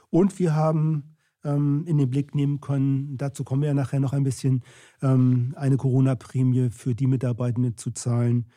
Und 0.10 0.40
wir 0.40 0.56
haben 0.56 1.16
ähm, 1.44 1.84
in 1.86 1.98
den 1.98 2.10
Blick 2.10 2.36
nehmen 2.36 2.62
können, 2.62 3.18
dazu 3.18 3.44
kommen 3.44 3.62
wir 3.62 3.70
ja 3.70 3.74
nachher 3.74 4.00
noch 4.00 4.14
ein 4.14 4.24
bisschen, 4.24 4.64
ähm, 5.02 5.54
eine 5.58 5.78
Corona-Prämie 5.78 6.70
für 6.70 6.96
die 6.96 7.08
Mitarbeitenden 7.08 7.78
zu 7.78 7.92
zahlen, 7.92 8.48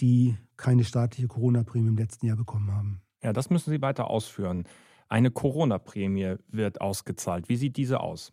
die 0.00 0.36
keine 0.56 0.84
staatliche 0.84 1.28
Corona-Prämie 1.28 1.88
im 1.88 1.96
letzten 1.96 2.26
Jahr 2.26 2.36
bekommen 2.36 2.70
haben. 2.70 3.02
Ja, 3.26 3.32
das 3.32 3.50
müssen 3.50 3.70
Sie 3.70 3.82
weiter 3.82 4.08
ausführen. 4.08 4.68
Eine 5.08 5.32
Corona-Prämie 5.32 6.36
wird 6.46 6.80
ausgezahlt. 6.80 7.48
Wie 7.48 7.56
sieht 7.56 7.76
diese 7.76 7.98
aus? 7.98 8.32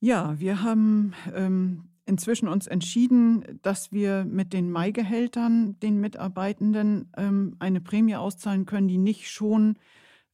Ja, 0.00 0.38
wir 0.38 0.62
haben 0.62 1.14
ähm, 1.34 1.88
inzwischen 2.04 2.46
uns 2.46 2.66
entschieden, 2.66 3.58
dass 3.62 3.92
wir 3.92 4.26
mit 4.26 4.52
den 4.52 4.70
Maigehältern 4.70 5.80
den 5.80 5.98
Mitarbeitenden 5.98 7.10
ähm, 7.16 7.56
eine 7.58 7.80
Prämie 7.80 8.16
auszahlen 8.16 8.66
können, 8.66 8.86
die 8.86 8.98
nicht 8.98 9.30
schon 9.30 9.78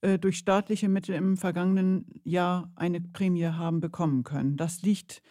äh, 0.01 0.19
durch 0.19 0.39
staatliche 0.39 0.89
Mittel 0.89 1.15
im 1.15 1.37
vergangenen 1.37 2.21
Jahr 2.25 2.73
eine 2.75 3.01
Prämie 3.01 3.47
haben 3.47 3.79
bekommen 3.79 4.25
können. 4.25 4.57
Das 4.57 4.83
liegt 4.83 5.23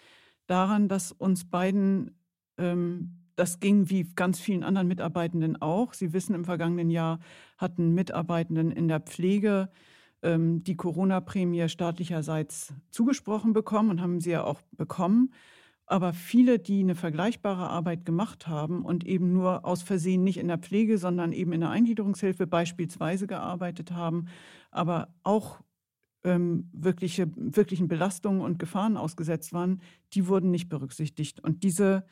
daran, 0.48 0.88
dass 0.88 1.12
uns 1.12 1.50
beiden 1.50 2.18
ähm, 2.58 3.21
das 3.36 3.60
ging 3.60 3.90
wie 3.90 4.04
ganz 4.16 4.40
vielen 4.40 4.64
anderen 4.64 4.88
Mitarbeitenden 4.88 5.62
auch. 5.62 5.94
Sie 5.94 6.14
wissen, 6.14 6.36
im 6.36 6.46
vergangenen 6.46 6.90
Jahr 6.90 7.20
hatten 7.58 7.94
Mitarbeitenden 7.94 8.72
in 8.72 8.88
der 8.88 9.00
Pflege 9.00 9.70
ähm, 10.22 10.64
die 10.64 10.76
Corona-Prämie 10.76 11.68
staatlicherseits 11.70 12.74
zugesprochen 12.92 13.54
bekommen 13.54 13.90
und 13.90 14.02
haben 14.02 14.20
sie 14.20 14.32
ja 14.32 14.44
auch 14.44 14.62
bekommen. 14.72 15.34
Aber 15.86 16.14
viele, 16.14 16.60
die 16.60 16.80
eine 16.80 16.96
vergleichbare 16.96 17.68
Arbeit 17.68 18.06
gemacht 18.06 18.48
haben 18.48 18.86
und 18.86 19.06
eben 19.06 19.34
nur 19.34 19.66
aus 19.66 19.82
Versehen 19.82 20.24
nicht 20.24 20.38
in 20.38 20.48
der 20.48 20.58
Pflege, 20.58 20.98
sondern 20.98 21.34
eben 21.34 21.52
in 21.52 21.62
der 21.62 21.70
Eingliederungshilfe 21.70 22.48
beispielsweise 22.48 23.28
gearbeitet 23.28 23.92
haben, 23.92 24.28
aber 24.70 25.14
auch 25.24 25.60
ähm, 26.24 26.70
wirkliche, 26.72 27.30
wirklichen 27.36 27.88
Belastungen 27.88 28.42
und 28.42 28.60
Gefahren 28.60 28.96
ausgesetzt 28.96 29.54
waren, 29.54 29.82
die 30.14 30.28
wurden 30.28 30.52
nicht 30.52 30.70
berücksichtigt. 30.70 31.44
Und 31.44 31.64
diese 31.64 32.06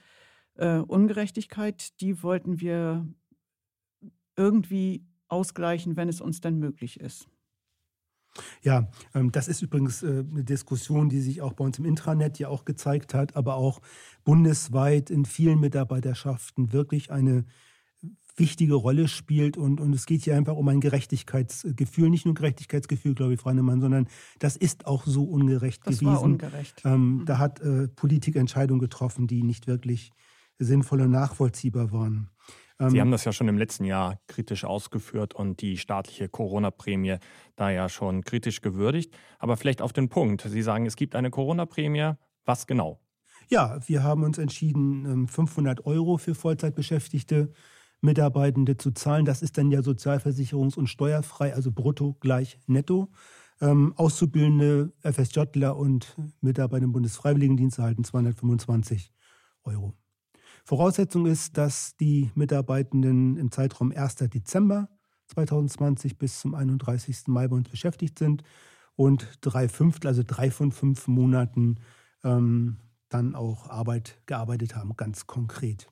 äh, 0.59 0.79
Ungerechtigkeit, 0.79 1.99
die 2.01 2.21
wollten 2.21 2.59
wir 2.59 3.07
irgendwie 4.35 5.05
ausgleichen, 5.27 5.95
wenn 5.95 6.09
es 6.09 6.21
uns 6.21 6.41
dann 6.41 6.59
möglich 6.59 6.99
ist. 6.99 7.27
Ja, 8.61 8.89
ähm, 9.15 9.31
das 9.31 9.47
ist 9.47 9.61
übrigens 9.61 10.03
äh, 10.03 10.23
eine 10.29 10.43
Diskussion, 10.43 11.09
die 11.09 11.21
sich 11.21 11.41
auch 11.41 11.53
bei 11.53 11.65
uns 11.65 11.79
im 11.79 11.85
Intranet 11.85 12.39
ja 12.39 12.47
auch 12.47 12.65
gezeigt 12.65 13.13
hat, 13.13 13.35
aber 13.35 13.55
auch 13.55 13.81
bundesweit 14.23 15.09
in 15.09 15.25
vielen 15.25 15.59
Mitarbeiterschaften 15.59 16.71
wirklich 16.71 17.11
eine 17.11 17.45
wichtige 18.35 18.75
Rolle 18.75 19.07
spielt. 19.07 19.57
Und, 19.57 19.81
und 19.81 19.93
es 19.93 20.05
geht 20.05 20.23
hier 20.23 20.35
einfach 20.35 20.55
um 20.55 20.67
ein 20.67 20.79
Gerechtigkeitsgefühl, 20.79 22.09
nicht 22.09 22.25
nur 22.25 22.35
Gerechtigkeitsgefühl, 22.35 23.15
glaube 23.15 23.33
ich, 23.33 23.39
Frau 23.39 23.51
Neumann, 23.51 23.81
sondern 23.81 24.07
das 24.39 24.55
ist 24.55 24.85
auch 24.85 25.05
so 25.05 25.23
ungerecht 25.23 25.81
das 25.85 25.99
gewesen. 25.99 26.13
War 26.13 26.21
ungerecht. 26.21 26.81
Ähm, 26.85 27.17
mhm. 27.17 27.25
Da 27.25 27.37
hat 27.37 27.59
äh, 27.59 27.87
Politik 27.87 28.35
Entscheidungen 28.35 28.79
getroffen, 28.79 29.27
die 29.27 29.43
nicht 29.43 29.67
wirklich 29.67 30.11
sinnvoll 30.59 31.01
und 31.01 31.11
nachvollziehbar 31.11 31.91
waren. 31.91 32.29
Sie 32.77 32.85
ähm, 32.85 33.01
haben 33.01 33.11
das 33.11 33.25
ja 33.25 33.33
schon 33.33 33.47
im 33.47 33.57
letzten 33.57 33.83
Jahr 33.83 34.19
kritisch 34.27 34.63
ausgeführt 34.63 35.33
und 35.33 35.61
die 35.61 35.77
staatliche 35.77 36.29
Corona-Prämie 36.29 37.17
da 37.55 37.69
ja 37.69 37.89
schon 37.89 38.23
kritisch 38.23 38.61
gewürdigt. 38.61 39.13
Aber 39.37 39.57
vielleicht 39.57 39.81
auf 39.81 39.91
den 39.91 40.07
Punkt. 40.07 40.41
Sie 40.41 40.61
sagen, 40.61 40.85
es 40.85 40.95
gibt 40.95 41.15
eine 41.15 41.29
Corona-Prämie. 41.29 42.13
Was 42.45 42.67
genau? 42.67 43.01
Ja, 43.49 43.79
wir 43.87 44.03
haben 44.03 44.23
uns 44.23 44.37
entschieden, 44.37 45.27
500 45.27 45.79
ähm, 45.79 45.85
Euro 45.85 46.17
für 46.17 46.35
Vollzeitbeschäftigte 46.35 47.51
Mitarbeitende 48.01 48.77
zu 48.77 48.91
zahlen. 48.91 49.25
Das 49.25 49.41
ist 49.41 49.57
dann 49.57 49.71
ja 49.71 49.81
sozialversicherungs- 49.81 50.77
und 50.77 50.87
steuerfrei, 50.87 51.53
also 51.53 51.71
brutto 51.71 52.15
gleich 52.21 52.59
netto. 52.67 53.09
Ähm, 53.59 53.93
Auszubildende, 53.97 54.93
FSJler 55.01 55.75
und 55.75 56.15
Mitarbeiter 56.39 56.85
im 56.85 56.93
Bundesfreiwilligendienst 56.93 57.79
erhalten 57.79 58.05
225 58.05 59.11
Euro. 59.63 59.98
Voraussetzung 60.69 61.25
ist, 61.25 61.57
dass 61.57 61.95
die 61.95 62.29
Mitarbeitenden 62.35 63.37
im 63.37 63.51
Zeitraum 63.51 63.91
1. 63.91 64.17
Dezember 64.17 64.87
2020 65.29 66.19
bis 66.19 66.41
zum 66.41 66.53
31. 66.53 67.23
Mai 67.25 67.47
bei 67.47 67.55
uns 67.55 67.69
beschäftigt 67.69 68.19
sind 68.19 68.43
und 68.95 69.39
drei 69.41 69.67
Fünftel, 69.67 70.09
also 70.09 70.21
drei 70.23 70.51
von 70.51 70.71
fünf 70.71 71.07
Monaten 71.07 71.77
ähm, 72.23 72.77
dann 73.09 73.33
auch 73.33 73.67
Arbeit 73.67 74.21
gearbeitet 74.27 74.75
haben, 74.75 74.95
ganz 74.95 75.25
konkret. 75.25 75.89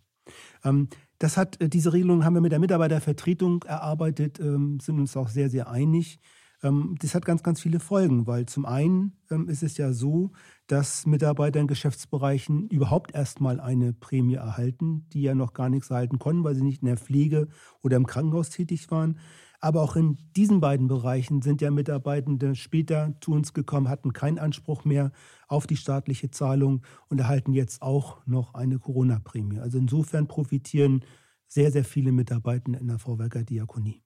Ähm, 0.64 0.90
das 1.18 1.38
hat, 1.38 1.60
äh, 1.60 1.70
diese 1.70 1.92
Regelung 1.92 2.24
haben 2.24 2.36
wir 2.36 2.42
mit 2.42 2.52
der 2.52 2.60
Mitarbeitervertretung 2.60 3.64
erarbeitet, 3.64 4.40
ähm, 4.40 4.80
sind 4.80 5.00
uns 5.00 5.18
auch 5.18 5.30
sehr, 5.30 5.50
sehr 5.50 5.72
einig. 5.72 6.20
Ähm, 6.64 6.96
das 7.00 7.14
hat 7.14 7.26
ganz, 7.26 7.44
ganz 7.44 7.62
viele 7.62 7.80
Folgen, 7.80 8.28
weil 8.28 8.46
zum 8.46 8.66
einen 8.66 9.14
ähm, 9.30 9.48
ist 9.48 9.64
es 9.64 9.78
ja 9.78 9.94
so, 9.94 10.32
dass 10.68 11.06
Mitarbeiter 11.06 11.60
in 11.60 11.68
Geschäftsbereichen 11.68 12.68
überhaupt 12.70 13.14
erstmal 13.14 13.60
eine 13.60 13.94
Prämie 13.94 14.36
erhalten, 14.36 15.08
die 15.14 15.22
ja 15.22 15.36
noch 15.36 15.54
gar 15.54 15.70
nichts 15.70 15.90
erhalten 15.90 16.20
konnten, 16.20 16.44
weil 16.44 16.56
sie 16.56 16.64
nicht 16.64 16.82
in 16.82 16.88
der 16.88 16.98
Pflege 16.98 17.48
oder 17.84 17.98
im 17.98 18.08
Krankenhaus 18.08 18.50
tätig 18.50 18.90
waren. 18.92 19.20
Aber 19.60 19.82
auch 19.82 19.96
in 19.96 20.18
diesen 20.36 20.60
beiden 20.60 20.88
Bereichen 20.88 21.42
sind 21.42 21.62
ja 21.62 21.72
Mitarbeitende 21.72 22.54
später 22.54 23.16
zu 23.22 23.32
uns 23.32 23.54
gekommen, 23.54 23.90
hatten 23.90 24.14
keinen 24.14 24.38
Anspruch 24.38 24.86
mehr 24.86 25.12
auf 25.48 25.66
die 25.66 25.78
staatliche 25.78 26.30
Zahlung 26.30 26.84
und 27.10 27.20
erhalten 27.20 27.54
jetzt 27.54 27.82
auch 27.82 28.24
noch 28.28 28.54
eine 28.54 28.78
Corona-Prämie. 28.78 29.60
Also 29.60 29.80
insofern 29.80 30.28
profitieren 30.28 31.04
sehr, 31.48 31.72
sehr 31.72 31.86
viele 31.86 32.12
Mitarbeitende 32.12 32.78
in 32.78 32.88
der 32.88 33.00
Vorwerker 33.00 33.44
Diakonie. 33.44 34.04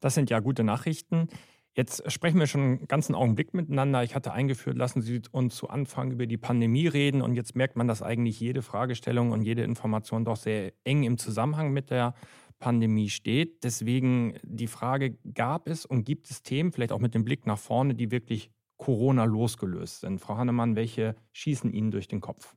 Das 0.00 0.14
sind 0.14 0.30
ja 0.30 0.40
gute 0.40 0.64
Nachrichten. 0.64 1.28
Jetzt 1.74 2.10
sprechen 2.12 2.38
wir 2.38 2.46
schon 2.46 2.60
einen 2.60 2.86
ganzen 2.86 3.14
Augenblick 3.14 3.54
miteinander. 3.54 4.02
Ich 4.02 4.14
hatte 4.14 4.32
eingeführt, 4.32 4.76
lassen 4.76 5.00
Sie 5.00 5.22
uns 5.30 5.56
zu 5.56 5.70
Anfang 5.70 6.10
über 6.10 6.26
die 6.26 6.36
Pandemie 6.36 6.86
reden. 6.86 7.22
Und 7.22 7.34
jetzt 7.34 7.56
merkt 7.56 7.76
man, 7.76 7.88
dass 7.88 8.02
eigentlich 8.02 8.38
jede 8.38 8.60
Fragestellung 8.60 9.32
und 9.32 9.42
jede 9.42 9.62
Information 9.62 10.26
doch 10.26 10.36
sehr 10.36 10.72
eng 10.84 11.04
im 11.04 11.16
Zusammenhang 11.16 11.72
mit 11.72 11.90
der 11.90 12.14
Pandemie 12.58 13.08
steht. 13.08 13.64
Deswegen 13.64 14.34
die 14.42 14.66
Frage, 14.66 15.16
gab 15.34 15.66
es 15.66 15.86
und 15.86 16.04
gibt 16.04 16.30
es 16.30 16.42
Themen, 16.42 16.72
vielleicht 16.72 16.92
auch 16.92 17.00
mit 17.00 17.14
dem 17.14 17.24
Blick 17.24 17.46
nach 17.46 17.58
vorne, 17.58 17.94
die 17.94 18.10
wirklich 18.10 18.50
Corona 18.76 19.24
losgelöst 19.24 20.00
sind? 20.00 20.20
Frau 20.20 20.36
Hannemann, 20.36 20.76
welche 20.76 21.16
schießen 21.32 21.72
Ihnen 21.72 21.90
durch 21.90 22.06
den 22.06 22.20
Kopf? 22.20 22.54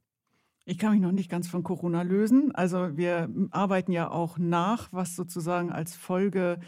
Ich 0.65 0.77
kann 0.77 0.91
mich 0.91 1.01
noch 1.01 1.11
nicht 1.11 1.29
ganz 1.29 1.47
von 1.47 1.63
Corona 1.63 2.01
lösen. 2.01 2.53
Also 2.53 2.97
wir 2.97 3.29
arbeiten 3.51 3.91
ja 3.91 4.09
auch 4.09 4.37
nach, 4.37 4.91
was 4.91 5.15
sozusagen 5.15 5.71
als 5.71 5.95
Folge 5.95 6.59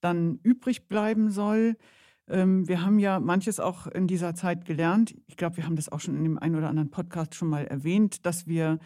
dann 0.00 0.38
übrig 0.42 0.88
bleiben 0.88 1.30
soll. 1.30 1.76
Ähm, 2.28 2.68
wir 2.68 2.82
haben 2.84 2.98
ja 2.98 3.20
manches 3.20 3.60
auch 3.60 3.86
in 3.86 4.06
dieser 4.06 4.34
Zeit 4.34 4.64
gelernt. 4.64 5.14
Ich 5.26 5.36
glaube, 5.36 5.56
wir 5.56 5.64
haben 5.64 5.76
das 5.76 5.90
auch 5.90 6.00
schon 6.00 6.16
in 6.16 6.24
dem 6.24 6.38
einen 6.38 6.56
oder 6.56 6.68
anderen 6.68 6.90
Podcast 6.90 7.34
schon 7.34 7.48
mal 7.48 7.66
erwähnt, 7.66 8.26
dass 8.26 8.46
wir 8.46 8.78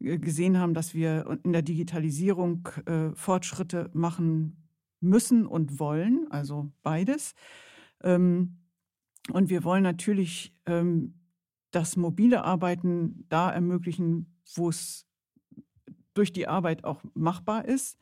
äh, 0.00 0.18
gesehen 0.18 0.58
haben, 0.58 0.74
dass 0.74 0.94
wir 0.94 1.38
in 1.44 1.52
der 1.52 1.62
Digitalisierung 1.62 2.68
äh, 2.86 3.10
Fortschritte 3.14 3.90
machen 3.92 4.68
müssen 5.00 5.46
und 5.46 5.78
wollen, 5.78 6.26
also 6.30 6.72
beides. 6.82 7.34
Ähm, 8.02 8.58
und 9.32 9.50
wir 9.50 9.64
wollen 9.64 9.82
natürlich 9.82 10.54
ähm, 10.66 11.14
das 11.70 11.96
mobile 11.96 12.44
Arbeiten 12.44 13.26
da 13.28 13.50
ermöglichen, 13.50 14.38
wo 14.54 14.68
es 14.68 15.06
durch 16.14 16.32
die 16.32 16.48
Arbeit 16.48 16.84
auch 16.84 17.02
machbar 17.14 17.66
ist. 17.66 17.98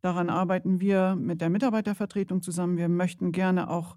Daran 0.00 0.30
arbeiten 0.30 0.80
wir 0.80 1.16
mit 1.16 1.40
der 1.40 1.50
Mitarbeitervertretung 1.50 2.40
zusammen. 2.42 2.76
Wir 2.76 2.88
möchten 2.88 3.32
gerne 3.32 3.68
auch 3.68 3.96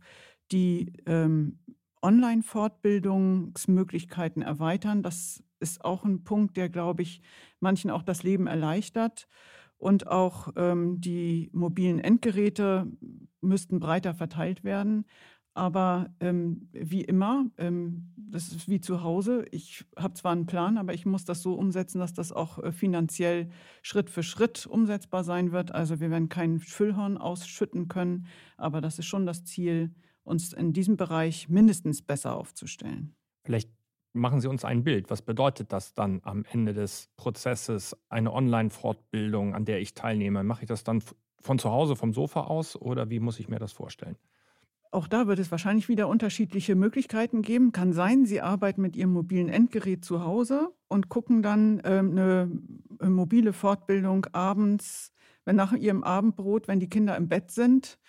die 0.52 0.94
ähm, 1.06 1.60
Online-Fortbildungsmöglichkeiten 2.02 4.42
erweitern. 4.42 5.04
Das 5.04 5.44
ist 5.60 5.86
auch 5.86 6.04
ein 6.04 6.24
Punkt, 6.24 6.58
der, 6.58 6.70
glaube 6.70 7.04
ich, 7.04 7.22
manchen 7.60 7.92
auch 7.92 8.02
das 8.04 8.24
Leben 8.24 8.48
erleichtert. 8.48 9.28
Und 9.78 10.08
auch 10.08 10.50
ähm, 10.56 11.02
die 11.02 11.50
mobilen 11.54 12.00
Endgeräte 12.00 12.88
müssten 13.42 13.80
breiter 13.80 14.14
verteilt 14.14 14.64
werden. 14.64 15.06
Aber 15.54 16.10
ähm, 16.22 16.70
wie 16.72 17.02
immer, 17.02 17.46
ähm, 17.58 18.14
das 18.16 18.50
ist 18.50 18.70
wie 18.70 18.80
zu 18.80 19.04
Hause. 19.04 19.46
Ich 19.52 19.86
habe 19.98 20.14
zwar 20.14 20.32
einen 20.32 20.46
Plan, 20.46 20.78
aber 20.78 20.94
ich 20.94 21.06
muss 21.06 21.26
das 21.26 21.42
so 21.42 21.56
umsetzen, 21.56 22.00
dass 22.00 22.14
das 22.14 22.32
auch 22.32 22.60
äh, 22.60 22.72
finanziell 22.72 23.50
Schritt 23.82 24.10
für 24.10 24.24
Schritt 24.24 24.66
umsetzbar 24.66 25.26
sein 25.26 25.52
wird. 25.52 25.74
Also 25.74 26.00
wir 26.00 26.10
werden 26.10 26.30
kein 26.30 26.60
Füllhorn 26.60 27.18
ausschütten 27.18 27.90
können, 27.90 28.28
aber 28.56 28.80
das 28.80 28.98
ist 28.98 29.08
schon 29.08 29.26
das 29.26 29.44
Ziel, 29.44 29.94
uns 30.24 30.54
in 30.54 30.72
diesem 30.72 30.96
Bereich 30.96 31.50
mindestens 31.50 32.02
besser 32.02 32.36
aufzustellen. 32.36 33.14
Vielleicht 33.44 33.70
machen 34.14 34.40
Sie 34.40 34.48
uns 34.48 34.64
ein 34.64 34.84
Bild. 34.84 35.10
Was 35.10 35.22
bedeutet 35.22 35.74
das 35.74 35.94
dann 35.94 36.22
am 36.24 36.46
Ende 36.46 36.74
des 36.74 37.10
Prozesses, 37.18 37.98
eine 38.08 38.32
Online-Fortbildung, 38.32 39.54
an 39.56 39.66
der 39.66 39.82
ich 39.82 39.94
teilnehme? 39.94 40.44
Mache 40.44 40.64
ich 40.64 40.68
das 40.68 40.84
dann 40.84 41.04
von 41.42 41.60
zu 41.60 41.72
Hause, 41.72 41.96
vom 41.96 42.14
Sofa 42.14 42.42
aus 42.42 42.76
oder 42.76 43.10
wie 43.10 43.20
muss 43.20 43.40
ich 43.40 43.50
mir 43.50 43.60
das 43.60 43.72
vorstellen? 43.72 44.16
Auch 44.92 45.08
da 45.08 45.26
wird 45.26 45.40
es 45.40 45.52
wahrscheinlich 45.52 45.88
wieder 45.88 46.10
unterschiedliche 46.10 46.76
Möglichkeiten 46.76 47.42
geben. 47.42 47.72
Kann 47.72 47.94
sein, 47.94 48.26
Sie 48.26 48.42
arbeiten 48.42 48.82
mit 48.82 48.98
Ihrem 48.98 49.14
mobilen 49.14 49.48
Endgerät 49.48 50.04
zu 50.04 50.24
Hause 50.26 50.74
und 50.90 51.08
gucken 51.08 51.42
dann 51.42 51.82
ähm, 51.86 52.12
eine, 52.12 52.52
eine 53.00 53.10
mobile 53.10 53.54
Fortbildung 53.54 54.26
abends, 54.34 55.14
wenn 55.46 55.56
nach 55.56 55.72
Ihrem 55.72 56.04
Abendbrot, 56.04 56.68
wenn 56.68 56.82
die 56.82 56.90
Kinder 56.90 57.16
im 57.16 57.30
Bett 57.30 57.52
sind 57.52 58.00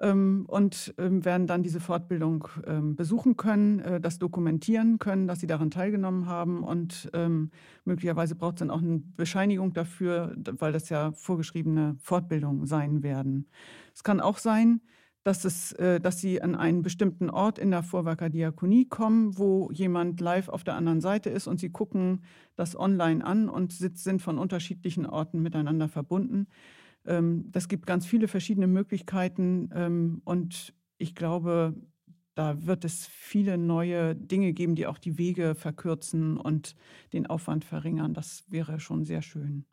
ähm, 0.00 0.44
und 0.48 0.92
ähm, 0.98 1.24
werden 1.24 1.46
dann 1.46 1.62
diese 1.62 1.78
Fortbildung 1.78 2.48
ähm, 2.66 2.96
besuchen 2.96 3.36
können, 3.36 3.78
äh, 3.78 4.00
das 4.00 4.18
dokumentieren 4.18 4.98
können, 4.98 5.28
dass 5.28 5.38
sie 5.38 5.46
daran 5.46 5.70
teilgenommen 5.70 6.26
haben 6.26 6.64
und 6.64 7.08
ähm, 7.14 7.52
möglicherweise 7.84 8.34
braucht 8.34 8.56
es 8.56 8.58
dann 8.58 8.70
auch 8.70 8.82
eine 8.82 8.98
Bescheinigung 8.98 9.74
dafür, 9.74 10.34
weil 10.58 10.72
das 10.72 10.88
ja 10.88 11.12
vorgeschriebene 11.12 11.94
Fortbildungen 12.00 12.66
sein 12.66 13.04
werden. 13.04 13.46
Es 13.94 14.02
kann 14.02 14.20
auch 14.20 14.38
sein, 14.38 14.80
dass, 15.24 15.44
es, 15.44 15.72
äh, 15.72 16.00
dass 16.00 16.20
sie 16.20 16.42
an 16.42 16.54
einen 16.54 16.82
bestimmten 16.82 17.30
Ort 17.30 17.58
in 17.58 17.70
der 17.70 17.82
Vorwerker 17.82 18.28
Diakonie 18.28 18.88
kommen, 18.88 19.38
wo 19.38 19.70
jemand 19.72 20.20
live 20.20 20.48
auf 20.48 20.64
der 20.64 20.74
anderen 20.74 21.00
Seite 21.00 21.30
ist 21.30 21.46
und 21.46 21.60
sie 21.60 21.70
gucken 21.70 22.22
das 22.56 22.78
online 22.78 23.24
an 23.24 23.48
und 23.48 23.72
sind 23.72 24.20
von 24.20 24.38
unterschiedlichen 24.38 25.06
Orten 25.06 25.40
miteinander 25.40 25.88
verbunden. 25.88 26.46
Ähm, 27.06 27.46
das 27.52 27.68
gibt 27.68 27.86
ganz 27.86 28.06
viele 28.06 28.28
verschiedene 28.28 28.66
Möglichkeiten 28.66 29.70
ähm, 29.74 30.22
und 30.24 30.74
ich 30.98 31.14
glaube, 31.14 31.74
da 32.34 32.66
wird 32.66 32.84
es 32.84 33.06
viele 33.06 33.58
neue 33.58 34.14
Dinge 34.14 34.52
geben, 34.52 34.74
die 34.74 34.86
auch 34.86 34.98
die 34.98 35.18
Wege 35.18 35.54
verkürzen 35.54 36.38
und 36.38 36.74
den 37.12 37.26
Aufwand 37.26 37.64
verringern. 37.64 38.14
Das 38.14 38.44
wäre 38.48 38.80
schon 38.80 39.04
sehr 39.04 39.22
schön. 39.22 39.66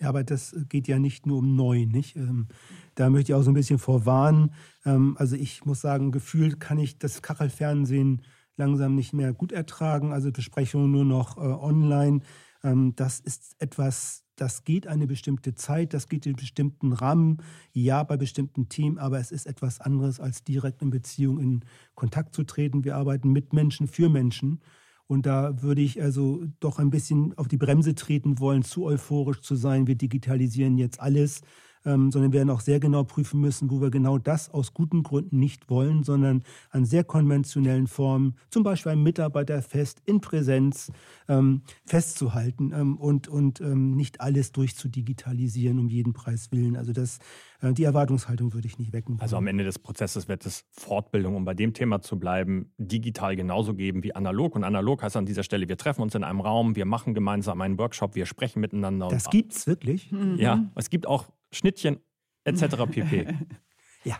Ja, 0.00 0.08
aber 0.08 0.24
das 0.24 0.56
geht 0.68 0.88
ja 0.88 0.98
nicht 0.98 1.26
nur 1.26 1.38
um 1.38 1.54
neu, 1.54 1.86
nicht? 1.86 2.16
Ähm, 2.16 2.48
da 2.94 3.10
möchte 3.10 3.32
ich 3.32 3.36
auch 3.36 3.42
so 3.42 3.50
ein 3.50 3.54
bisschen 3.54 3.78
vorwarnen. 3.78 4.52
Ähm, 4.84 5.16
also 5.18 5.36
ich 5.36 5.64
muss 5.64 5.80
sagen, 5.80 6.10
gefühlt 6.10 6.58
kann 6.60 6.78
ich 6.78 6.98
das 6.98 7.22
Kachelfernsehen 7.22 8.22
langsam 8.56 8.94
nicht 8.94 9.12
mehr 9.12 9.32
gut 9.32 9.52
ertragen. 9.52 10.12
Also 10.12 10.32
Besprechungen 10.32 10.90
nur 10.90 11.04
noch 11.04 11.36
äh, 11.36 11.40
online. 11.40 12.20
Ähm, 12.64 12.94
das 12.96 13.20
ist 13.20 13.54
etwas, 13.60 14.24
das 14.36 14.64
geht 14.64 14.86
eine 14.88 15.06
bestimmte 15.06 15.54
Zeit, 15.54 15.94
das 15.94 16.08
geht 16.08 16.26
in 16.26 16.34
bestimmten 16.34 16.92
Rahmen, 16.92 17.38
ja, 17.72 18.02
bei 18.02 18.16
bestimmten 18.16 18.68
Themen, 18.68 18.98
aber 18.98 19.20
es 19.20 19.30
ist 19.30 19.46
etwas 19.46 19.80
anderes, 19.80 20.18
als 20.18 20.42
direkt 20.42 20.82
in 20.82 20.90
Beziehung 20.90 21.38
in 21.38 21.64
Kontakt 21.94 22.34
zu 22.34 22.42
treten. 22.42 22.84
Wir 22.84 22.96
arbeiten 22.96 23.30
mit 23.30 23.52
Menschen, 23.52 23.86
für 23.86 24.08
Menschen. 24.08 24.60
Und 25.06 25.26
da 25.26 25.62
würde 25.62 25.82
ich 25.82 26.00
also 26.02 26.44
doch 26.60 26.78
ein 26.78 26.90
bisschen 26.90 27.36
auf 27.36 27.48
die 27.48 27.58
Bremse 27.58 27.94
treten 27.94 28.38
wollen, 28.38 28.62
zu 28.62 28.84
euphorisch 28.84 29.40
zu 29.40 29.54
sein. 29.54 29.86
Wir 29.86 29.96
digitalisieren 29.96 30.78
jetzt 30.78 31.00
alles, 31.00 31.42
ähm, 31.84 32.10
sondern 32.10 32.32
werden 32.32 32.50
auch 32.50 32.60
sehr 32.60 32.80
genau 32.80 33.04
prüfen 33.04 33.40
müssen, 33.40 33.70
wo 33.70 33.80
wir 33.80 33.90
genau 33.90 34.18
das 34.18 34.50
aus 34.50 34.74
guten 34.74 35.02
Gründen 35.02 35.38
nicht 35.38 35.68
wollen, 35.70 36.02
sondern 36.02 36.42
an 36.70 36.84
sehr 36.84 37.04
konventionellen 37.04 37.86
Formen, 37.86 38.34
zum 38.50 38.62
Beispiel 38.62 38.92
ein 38.92 39.02
Mitarbeiterfest 39.02 40.02
in 40.04 40.20
Präsenz 40.20 40.92
ähm, 41.28 41.62
festzuhalten 41.84 42.72
ähm, 42.74 42.96
und, 42.96 43.28
und 43.28 43.60
ähm, 43.60 43.96
nicht 43.96 44.20
alles 44.20 44.52
durchzudigitalisieren 44.52 45.78
um 45.78 45.88
jeden 45.88 46.12
Preis 46.12 46.50
willen. 46.52 46.76
Also 46.76 46.92
das, 46.92 47.18
äh, 47.60 47.72
die 47.72 47.84
Erwartungshaltung 47.84 48.54
würde 48.54 48.66
ich 48.66 48.78
nicht 48.78 48.92
wecken. 48.92 49.16
Also 49.20 49.36
am 49.36 49.46
Ende 49.46 49.64
des 49.64 49.78
Prozesses 49.78 50.28
wird 50.28 50.46
es 50.46 50.64
Fortbildung, 50.70 51.36
um 51.36 51.44
bei 51.44 51.54
dem 51.54 51.72
Thema 51.72 52.00
zu 52.00 52.18
bleiben, 52.18 52.72
digital 52.78 53.36
genauso 53.36 53.74
geben 53.74 54.02
wie 54.02 54.14
analog. 54.14 54.56
Und 54.56 54.64
analog 54.64 55.02
heißt 55.02 55.16
an 55.16 55.26
dieser 55.26 55.42
Stelle, 55.42 55.68
wir 55.68 55.76
treffen 55.76 56.02
uns 56.02 56.14
in 56.14 56.24
einem 56.24 56.40
Raum, 56.40 56.76
wir 56.76 56.86
machen 56.86 57.14
gemeinsam 57.14 57.60
einen 57.60 57.78
Workshop, 57.78 58.14
wir 58.14 58.26
sprechen 58.26 58.60
miteinander. 58.60 59.08
Das 59.08 59.30
gibt 59.30 59.52
es 59.52 59.66
wirklich? 59.66 60.10
Ja, 60.36 60.70
es 60.74 60.90
gibt 60.90 61.06
auch 61.06 61.26
Schnittchen 61.54 62.00
etc. 62.44 62.76
pp. 62.90 63.26
ja. 64.04 64.16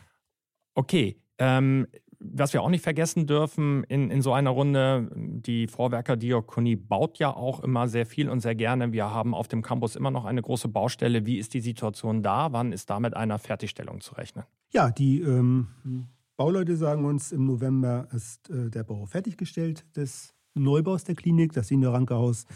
Okay. 0.74 1.16
Ähm, 1.38 1.86
was 2.20 2.52
wir 2.52 2.62
auch 2.62 2.70
nicht 2.70 2.82
vergessen 2.82 3.26
dürfen 3.26 3.84
in, 3.84 4.10
in 4.10 4.22
so 4.22 4.32
einer 4.32 4.50
Runde, 4.50 5.10
die 5.14 5.66
Vorwerker-Diakonie 5.66 6.76
baut 6.76 7.18
ja 7.18 7.34
auch 7.34 7.60
immer 7.60 7.86
sehr 7.86 8.06
viel 8.06 8.30
und 8.30 8.40
sehr 8.40 8.54
gerne. 8.54 8.92
Wir 8.92 9.10
haben 9.10 9.34
auf 9.34 9.48
dem 9.48 9.62
Campus 9.62 9.94
immer 9.94 10.10
noch 10.10 10.24
eine 10.24 10.40
große 10.40 10.68
Baustelle. 10.68 11.26
Wie 11.26 11.38
ist 11.38 11.52
die 11.54 11.60
Situation 11.60 12.22
da? 12.22 12.52
Wann 12.52 12.72
ist 12.72 12.88
da 12.88 12.98
mit 12.98 13.14
einer 13.14 13.38
Fertigstellung 13.38 14.00
zu 14.00 14.14
rechnen? 14.14 14.44
Ja, 14.72 14.90
die 14.90 15.20
ähm, 15.20 15.68
Bauleute 16.36 16.76
sagen 16.76 17.04
uns, 17.04 17.30
im 17.30 17.44
November 17.44 18.08
ist 18.12 18.48
äh, 18.50 18.70
der 18.70 18.84
Bau 18.84 19.06
fertiggestellt 19.06 19.84
des 19.96 20.34
Neubaus 20.54 21.04
der 21.04 21.14
Klinik. 21.14 21.52
Das 21.52 21.68
Senior-Ranke-Haus 21.68 22.46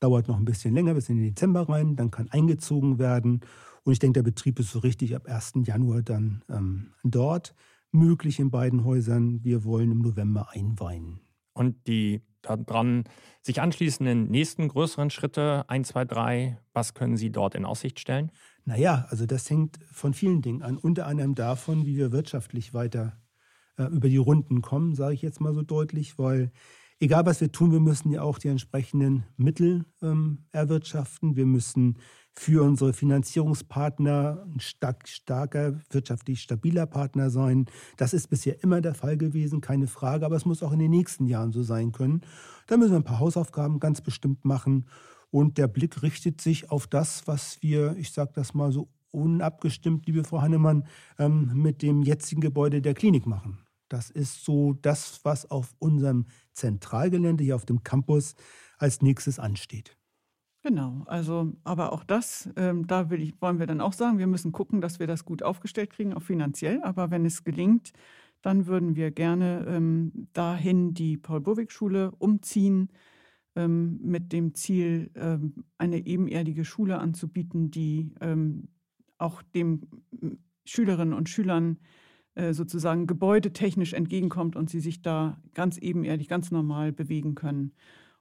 dauert 0.00 0.28
noch 0.28 0.38
ein 0.38 0.44
bisschen 0.44 0.74
länger, 0.74 0.94
bis 0.94 1.08
in 1.08 1.16
den 1.16 1.26
Dezember 1.26 1.68
rein. 1.68 1.94
Dann 1.96 2.10
kann 2.10 2.30
eingezogen 2.30 2.98
werden. 2.98 3.40
Und 3.84 3.92
ich 3.92 3.98
denke, 3.98 4.14
der 4.14 4.30
Betrieb 4.30 4.58
ist 4.58 4.70
so 4.70 4.80
richtig 4.80 5.16
ab 5.16 5.26
1. 5.26 5.52
Januar 5.64 6.02
dann 6.02 6.44
ähm, 6.48 6.92
dort 7.02 7.54
möglich 7.92 8.38
in 8.38 8.50
beiden 8.50 8.84
Häusern. 8.84 9.42
Wir 9.42 9.64
wollen 9.64 9.90
im 9.90 10.00
November 10.00 10.50
einweihen. 10.52 11.20
Und 11.52 11.86
die 11.86 12.22
daran 12.42 13.04
sich 13.42 13.60
anschließenden 13.60 14.30
nächsten 14.30 14.68
größeren 14.68 15.10
Schritte, 15.10 15.64
1, 15.68 15.88
2, 15.88 16.04
3, 16.06 16.58
was 16.72 16.94
können 16.94 17.16
Sie 17.16 17.30
dort 17.30 17.54
in 17.54 17.64
Aussicht 17.64 18.00
stellen? 18.00 18.30
Naja, 18.64 19.06
also 19.10 19.26
das 19.26 19.48
hängt 19.50 19.78
von 19.90 20.14
vielen 20.14 20.42
Dingen 20.42 20.62
an, 20.62 20.78
unter 20.78 21.06
anderem 21.06 21.34
davon, 21.34 21.86
wie 21.86 21.96
wir 21.96 22.12
wirtschaftlich 22.12 22.72
weiter 22.72 23.18
äh, 23.76 23.84
über 23.84 24.08
die 24.08 24.16
Runden 24.16 24.62
kommen, 24.62 24.94
sage 24.94 25.14
ich 25.14 25.22
jetzt 25.22 25.40
mal 25.40 25.54
so 25.54 25.62
deutlich, 25.62 26.18
weil 26.18 26.52
egal 27.00 27.26
was 27.26 27.40
wir 27.40 27.50
tun, 27.50 27.72
wir 27.72 27.80
müssen 27.80 28.10
ja 28.10 28.22
auch 28.22 28.38
die 28.38 28.48
entsprechenden 28.48 29.24
Mittel 29.36 29.86
ähm, 30.02 30.46
erwirtschaften. 30.52 31.36
Wir 31.36 31.46
müssen 31.46 31.98
für 32.40 32.62
unsere 32.62 32.94
Finanzierungspartner 32.94 34.46
ein 34.46 34.60
stark, 34.60 35.06
starker, 35.06 35.78
wirtschaftlich 35.90 36.40
stabiler 36.40 36.86
Partner 36.86 37.28
sein. 37.28 37.66
Das 37.98 38.14
ist 38.14 38.28
bisher 38.28 38.64
immer 38.64 38.80
der 38.80 38.94
Fall 38.94 39.18
gewesen, 39.18 39.60
keine 39.60 39.86
Frage, 39.86 40.24
aber 40.24 40.36
es 40.36 40.46
muss 40.46 40.62
auch 40.62 40.72
in 40.72 40.78
den 40.78 40.90
nächsten 40.90 41.26
Jahren 41.26 41.52
so 41.52 41.62
sein 41.62 41.92
können. 41.92 42.22
Da 42.66 42.78
müssen 42.78 42.92
wir 42.92 42.96
ein 42.96 43.04
paar 43.04 43.18
Hausaufgaben 43.18 43.78
ganz 43.78 44.00
bestimmt 44.00 44.46
machen 44.46 44.86
und 45.30 45.58
der 45.58 45.68
Blick 45.68 46.02
richtet 46.02 46.40
sich 46.40 46.70
auf 46.70 46.86
das, 46.86 47.26
was 47.26 47.58
wir, 47.60 47.94
ich 47.98 48.10
sage 48.10 48.32
das 48.34 48.54
mal 48.54 48.72
so 48.72 48.88
unabgestimmt, 49.10 50.06
liebe 50.06 50.24
Frau 50.24 50.40
Hannemann, 50.40 50.86
ähm, 51.18 51.50
mit 51.52 51.82
dem 51.82 52.00
jetzigen 52.00 52.40
Gebäude 52.40 52.80
der 52.80 52.94
Klinik 52.94 53.26
machen. 53.26 53.58
Das 53.90 54.08
ist 54.08 54.46
so 54.46 54.72
das, 54.80 55.20
was 55.24 55.50
auf 55.50 55.74
unserem 55.78 56.24
Zentralgelände 56.54 57.44
hier 57.44 57.56
auf 57.56 57.66
dem 57.66 57.82
Campus 57.82 58.34
als 58.78 59.02
nächstes 59.02 59.38
ansteht. 59.38 59.99
Genau, 60.62 61.04
also 61.06 61.52
aber 61.64 61.92
auch 61.92 62.04
das, 62.04 62.50
ähm, 62.56 62.86
da 62.86 63.08
will 63.08 63.22
ich, 63.22 63.40
wollen 63.40 63.58
wir 63.58 63.66
dann 63.66 63.80
auch 63.80 63.94
sagen, 63.94 64.18
wir 64.18 64.26
müssen 64.26 64.52
gucken, 64.52 64.82
dass 64.82 64.98
wir 65.00 65.06
das 65.06 65.24
gut 65.24 65.42
aufgestellt 65.42 65.90
kriegen, 65.90 66.12
auch 66.12 66.22
finanziell. 66.22 66.82
Aber 66.82 67.10
wenn 67.10 67.24
es 67.24 67.44
gelingt, 67.44 67.92
dann 68.42 68.66
würden 68.66 68.94
wir 68.94 69.10
gerne 69.10 69.64
ähm, 69.66 70.28
dahin 70.34 70.92
die 70.92 71.16
Paul-Burwig-Schule 71.16 72.12
umziehen, 72.18 72.90
ähm, 73.56 74.00
mit 74.02 74.32
dem 74.32 74.54
Ziel, 74.54 75.10
ähm, 75.14 75.64
eine 75.78 76.06
ebenerdige 76.06 76.64
Schule 76.66 76.98
anzubieten, 76.98 77.70
die 77.70 78.12
ähm, 78.20 78.68
auch 79.18 79.42
dem 79.42 79.82
Schülerinnen 80.66 81.14
und 81.14 81.28
Schülern 81.30 81.78
äh, 82.34 82.52
sozusagen 82.54 83.06
gebäudetechnisch 83.06 83.94
entgegenkommt 83.94 84.56
und 84.56 84.70
sie 84.70 84.80
sich 84.80 85.02
da 85.02 85.40
ganz 85.54 85.78
ebenerdig, 85.78 86.28
ganz 86.28 86.50
normal 86.50 86.92
bewegen 86.92 87.34
können. 87.34 87.72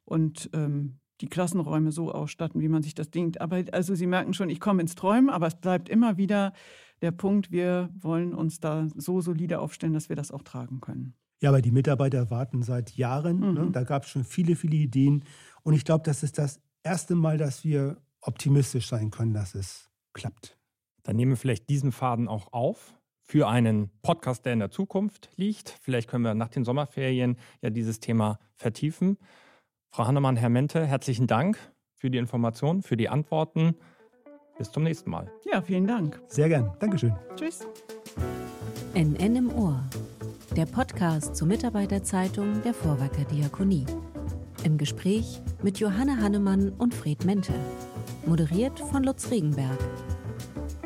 Und 0.05 0.49
ähm, 0.53 0.98
die 1.21 1.27
Klassenräume 1.27 1.91
so 1.91 2.11
ausstatten, 2.11 2.61
wie 2.61 2.69
man 2.69 2.83
sich 2.83 2.95
das 2.95 3.09
denkt. 3.11 3.41
Aber 3.41 3.63
also 3.71 3.95
Sie 3.95 4.07
merken 4.07 4.33
schon, 4.33 4.49
ich 4.49 4.59
komme 4.59 4.81
ins 4.81 4.95
Träumen, 4.95 5.29
aber 5.29 5.47
es 5.47 5.55
bleibt 5.55 5.89
immer 5.89 6.17
wieder 6.17 6.53
der 7.01 7.11
Punkt, 7.11 7.51
wir 7.51 7.89
wollen 7.99 8.33
uns 8.33 8.59
da 8.59 8.87
so 8.95 9.21
solide 9.21 9.59
aufstellen, 9.59 9.93
dass 9.93 10.09
wir 10.09 10.15
das 10.15 10.31
auch 10.31 10.43
tragen 10.43 10.81
können. 10.81 11.13
Ja, 11.41 11.49
aber 11.49 11.61
die 11.61 11.71
Mitarbeiter 11.71 12.29
warten 12.29 12.63
seit 12.63 12.97
Jahren. 12.97 13.39
Ne? 13.39 13.47
Mhm. 13.47 13.53
Ne? 13.53 13.71
Da 13.71 13.83
gab 13.83 14.03
es 14.03 14.09
schon 14.09 14.23
viele, 14.23 14.55
viele 14.55 14.75
Ideen. 14.75 15.23
Und 15.63 15.73
ich 15.73 15.85
glaube, 15.85 16.03
das 16.03 16.23
ist 16.23 16.37
das 16.37 16.59
erste 16.83 17.15
Mal, 17.15 17.37
dass 17.37 17.63
wir 17.63 17.97
optimistisch 18.21 18.87
sein 18.87 19.11
können, 19.11 19.33
dass 19.33 19.55
es 19.55 19.89
klappt. 20.13 20.57
Dann 21.03 21.15
nehmen 21.15 21.31
wir 21.31 21.37
vielleicht 21.37 21.69
diesen 21.69 21.91
Faden 21.91 22.27
auch 22.27 22.51
auf 22.51 22.93
für 23.21 23.47
einen 23.47 23.89
Podcast, 24.01 24.45
der 24.45 24.53
in 24.53 24.59
der 24.59 24.71
Zukunft 24.71 25.29
liegt. 25.35 25.69
Vielleicht 25.81 26.09
können 26.09 26.23
wir 26.23 26.33
nach 26.33 26.49
den 26.49 26.65
Sommerferien 26.65 27.37
ja 27.61 27.69
dieses 27.69 27.99
Thema 27.99 28.39
vertiefen. 28.55 29.17
Frau 29.91 30.07
Hannemann, 30.07 30.35
Herr 30.35 30.49
Mente, 30.49 30.85
herzlichen 30.85 31.27
Dank 31.27 31.57
für 31.95 32.09
die 32.09 32.17
Informationen, 32.17 32.81
für 32.81 32.97
die 32.97 33.09
Antworten. 33.09 33.75
Bis 34.57 34.71
zum 34.71 34.83
nächsten 34.83 35.09
Mal. 35.09 35.31
Ja, 35.51 35.61
vielen 35.61 35.87
Dank. 35.87 36.21
Sehr 36.27 36.49
gern. 36.49 36.71
Dankeschön. 36.79 37.15
Tschüss. 37.35 37.65
NN 38.93 39.35
im 39.35 39.53
Ohr 39.53 39.83
der 40.55 40.65
Podcast 40.65 41.35
zur 41.35 41.47
Mitarbeiterzeitung 41.47 42.61
der 42.63 42.73
Vorwerker 42.73 43.23
Diakonie. 43.23 43.85
Im 44.63 44.77
Gespräch 44.77 45.41
mit 45.63 45.79
Johanne 45.79 46.17
Hannemann 46.19 46.73
und 46.77 46.93
Fred 46.93 47.23
Mente. 47.23 47.53
Moderiert 48.25 48.79
von 48.79 49.03
Lutz 49.03 49.31
Regenberg. 49.31 49.77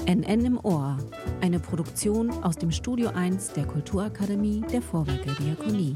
NN 0.06 0.46
im 0.46 0.60
Ohr, 0.63 0.98
eine 1.42 1.60
Produktion 1.60 2.30
aus 2.44 2.58
dem 2.58 2.72
Studio 2.72 3.10
1 3.10 3.54
der 3.54 3.66
Kulturakademie 3.66 4.62
der 4.72 4.82
Vorwerker 4.82 5.34
Diakonie. 5.42 5.96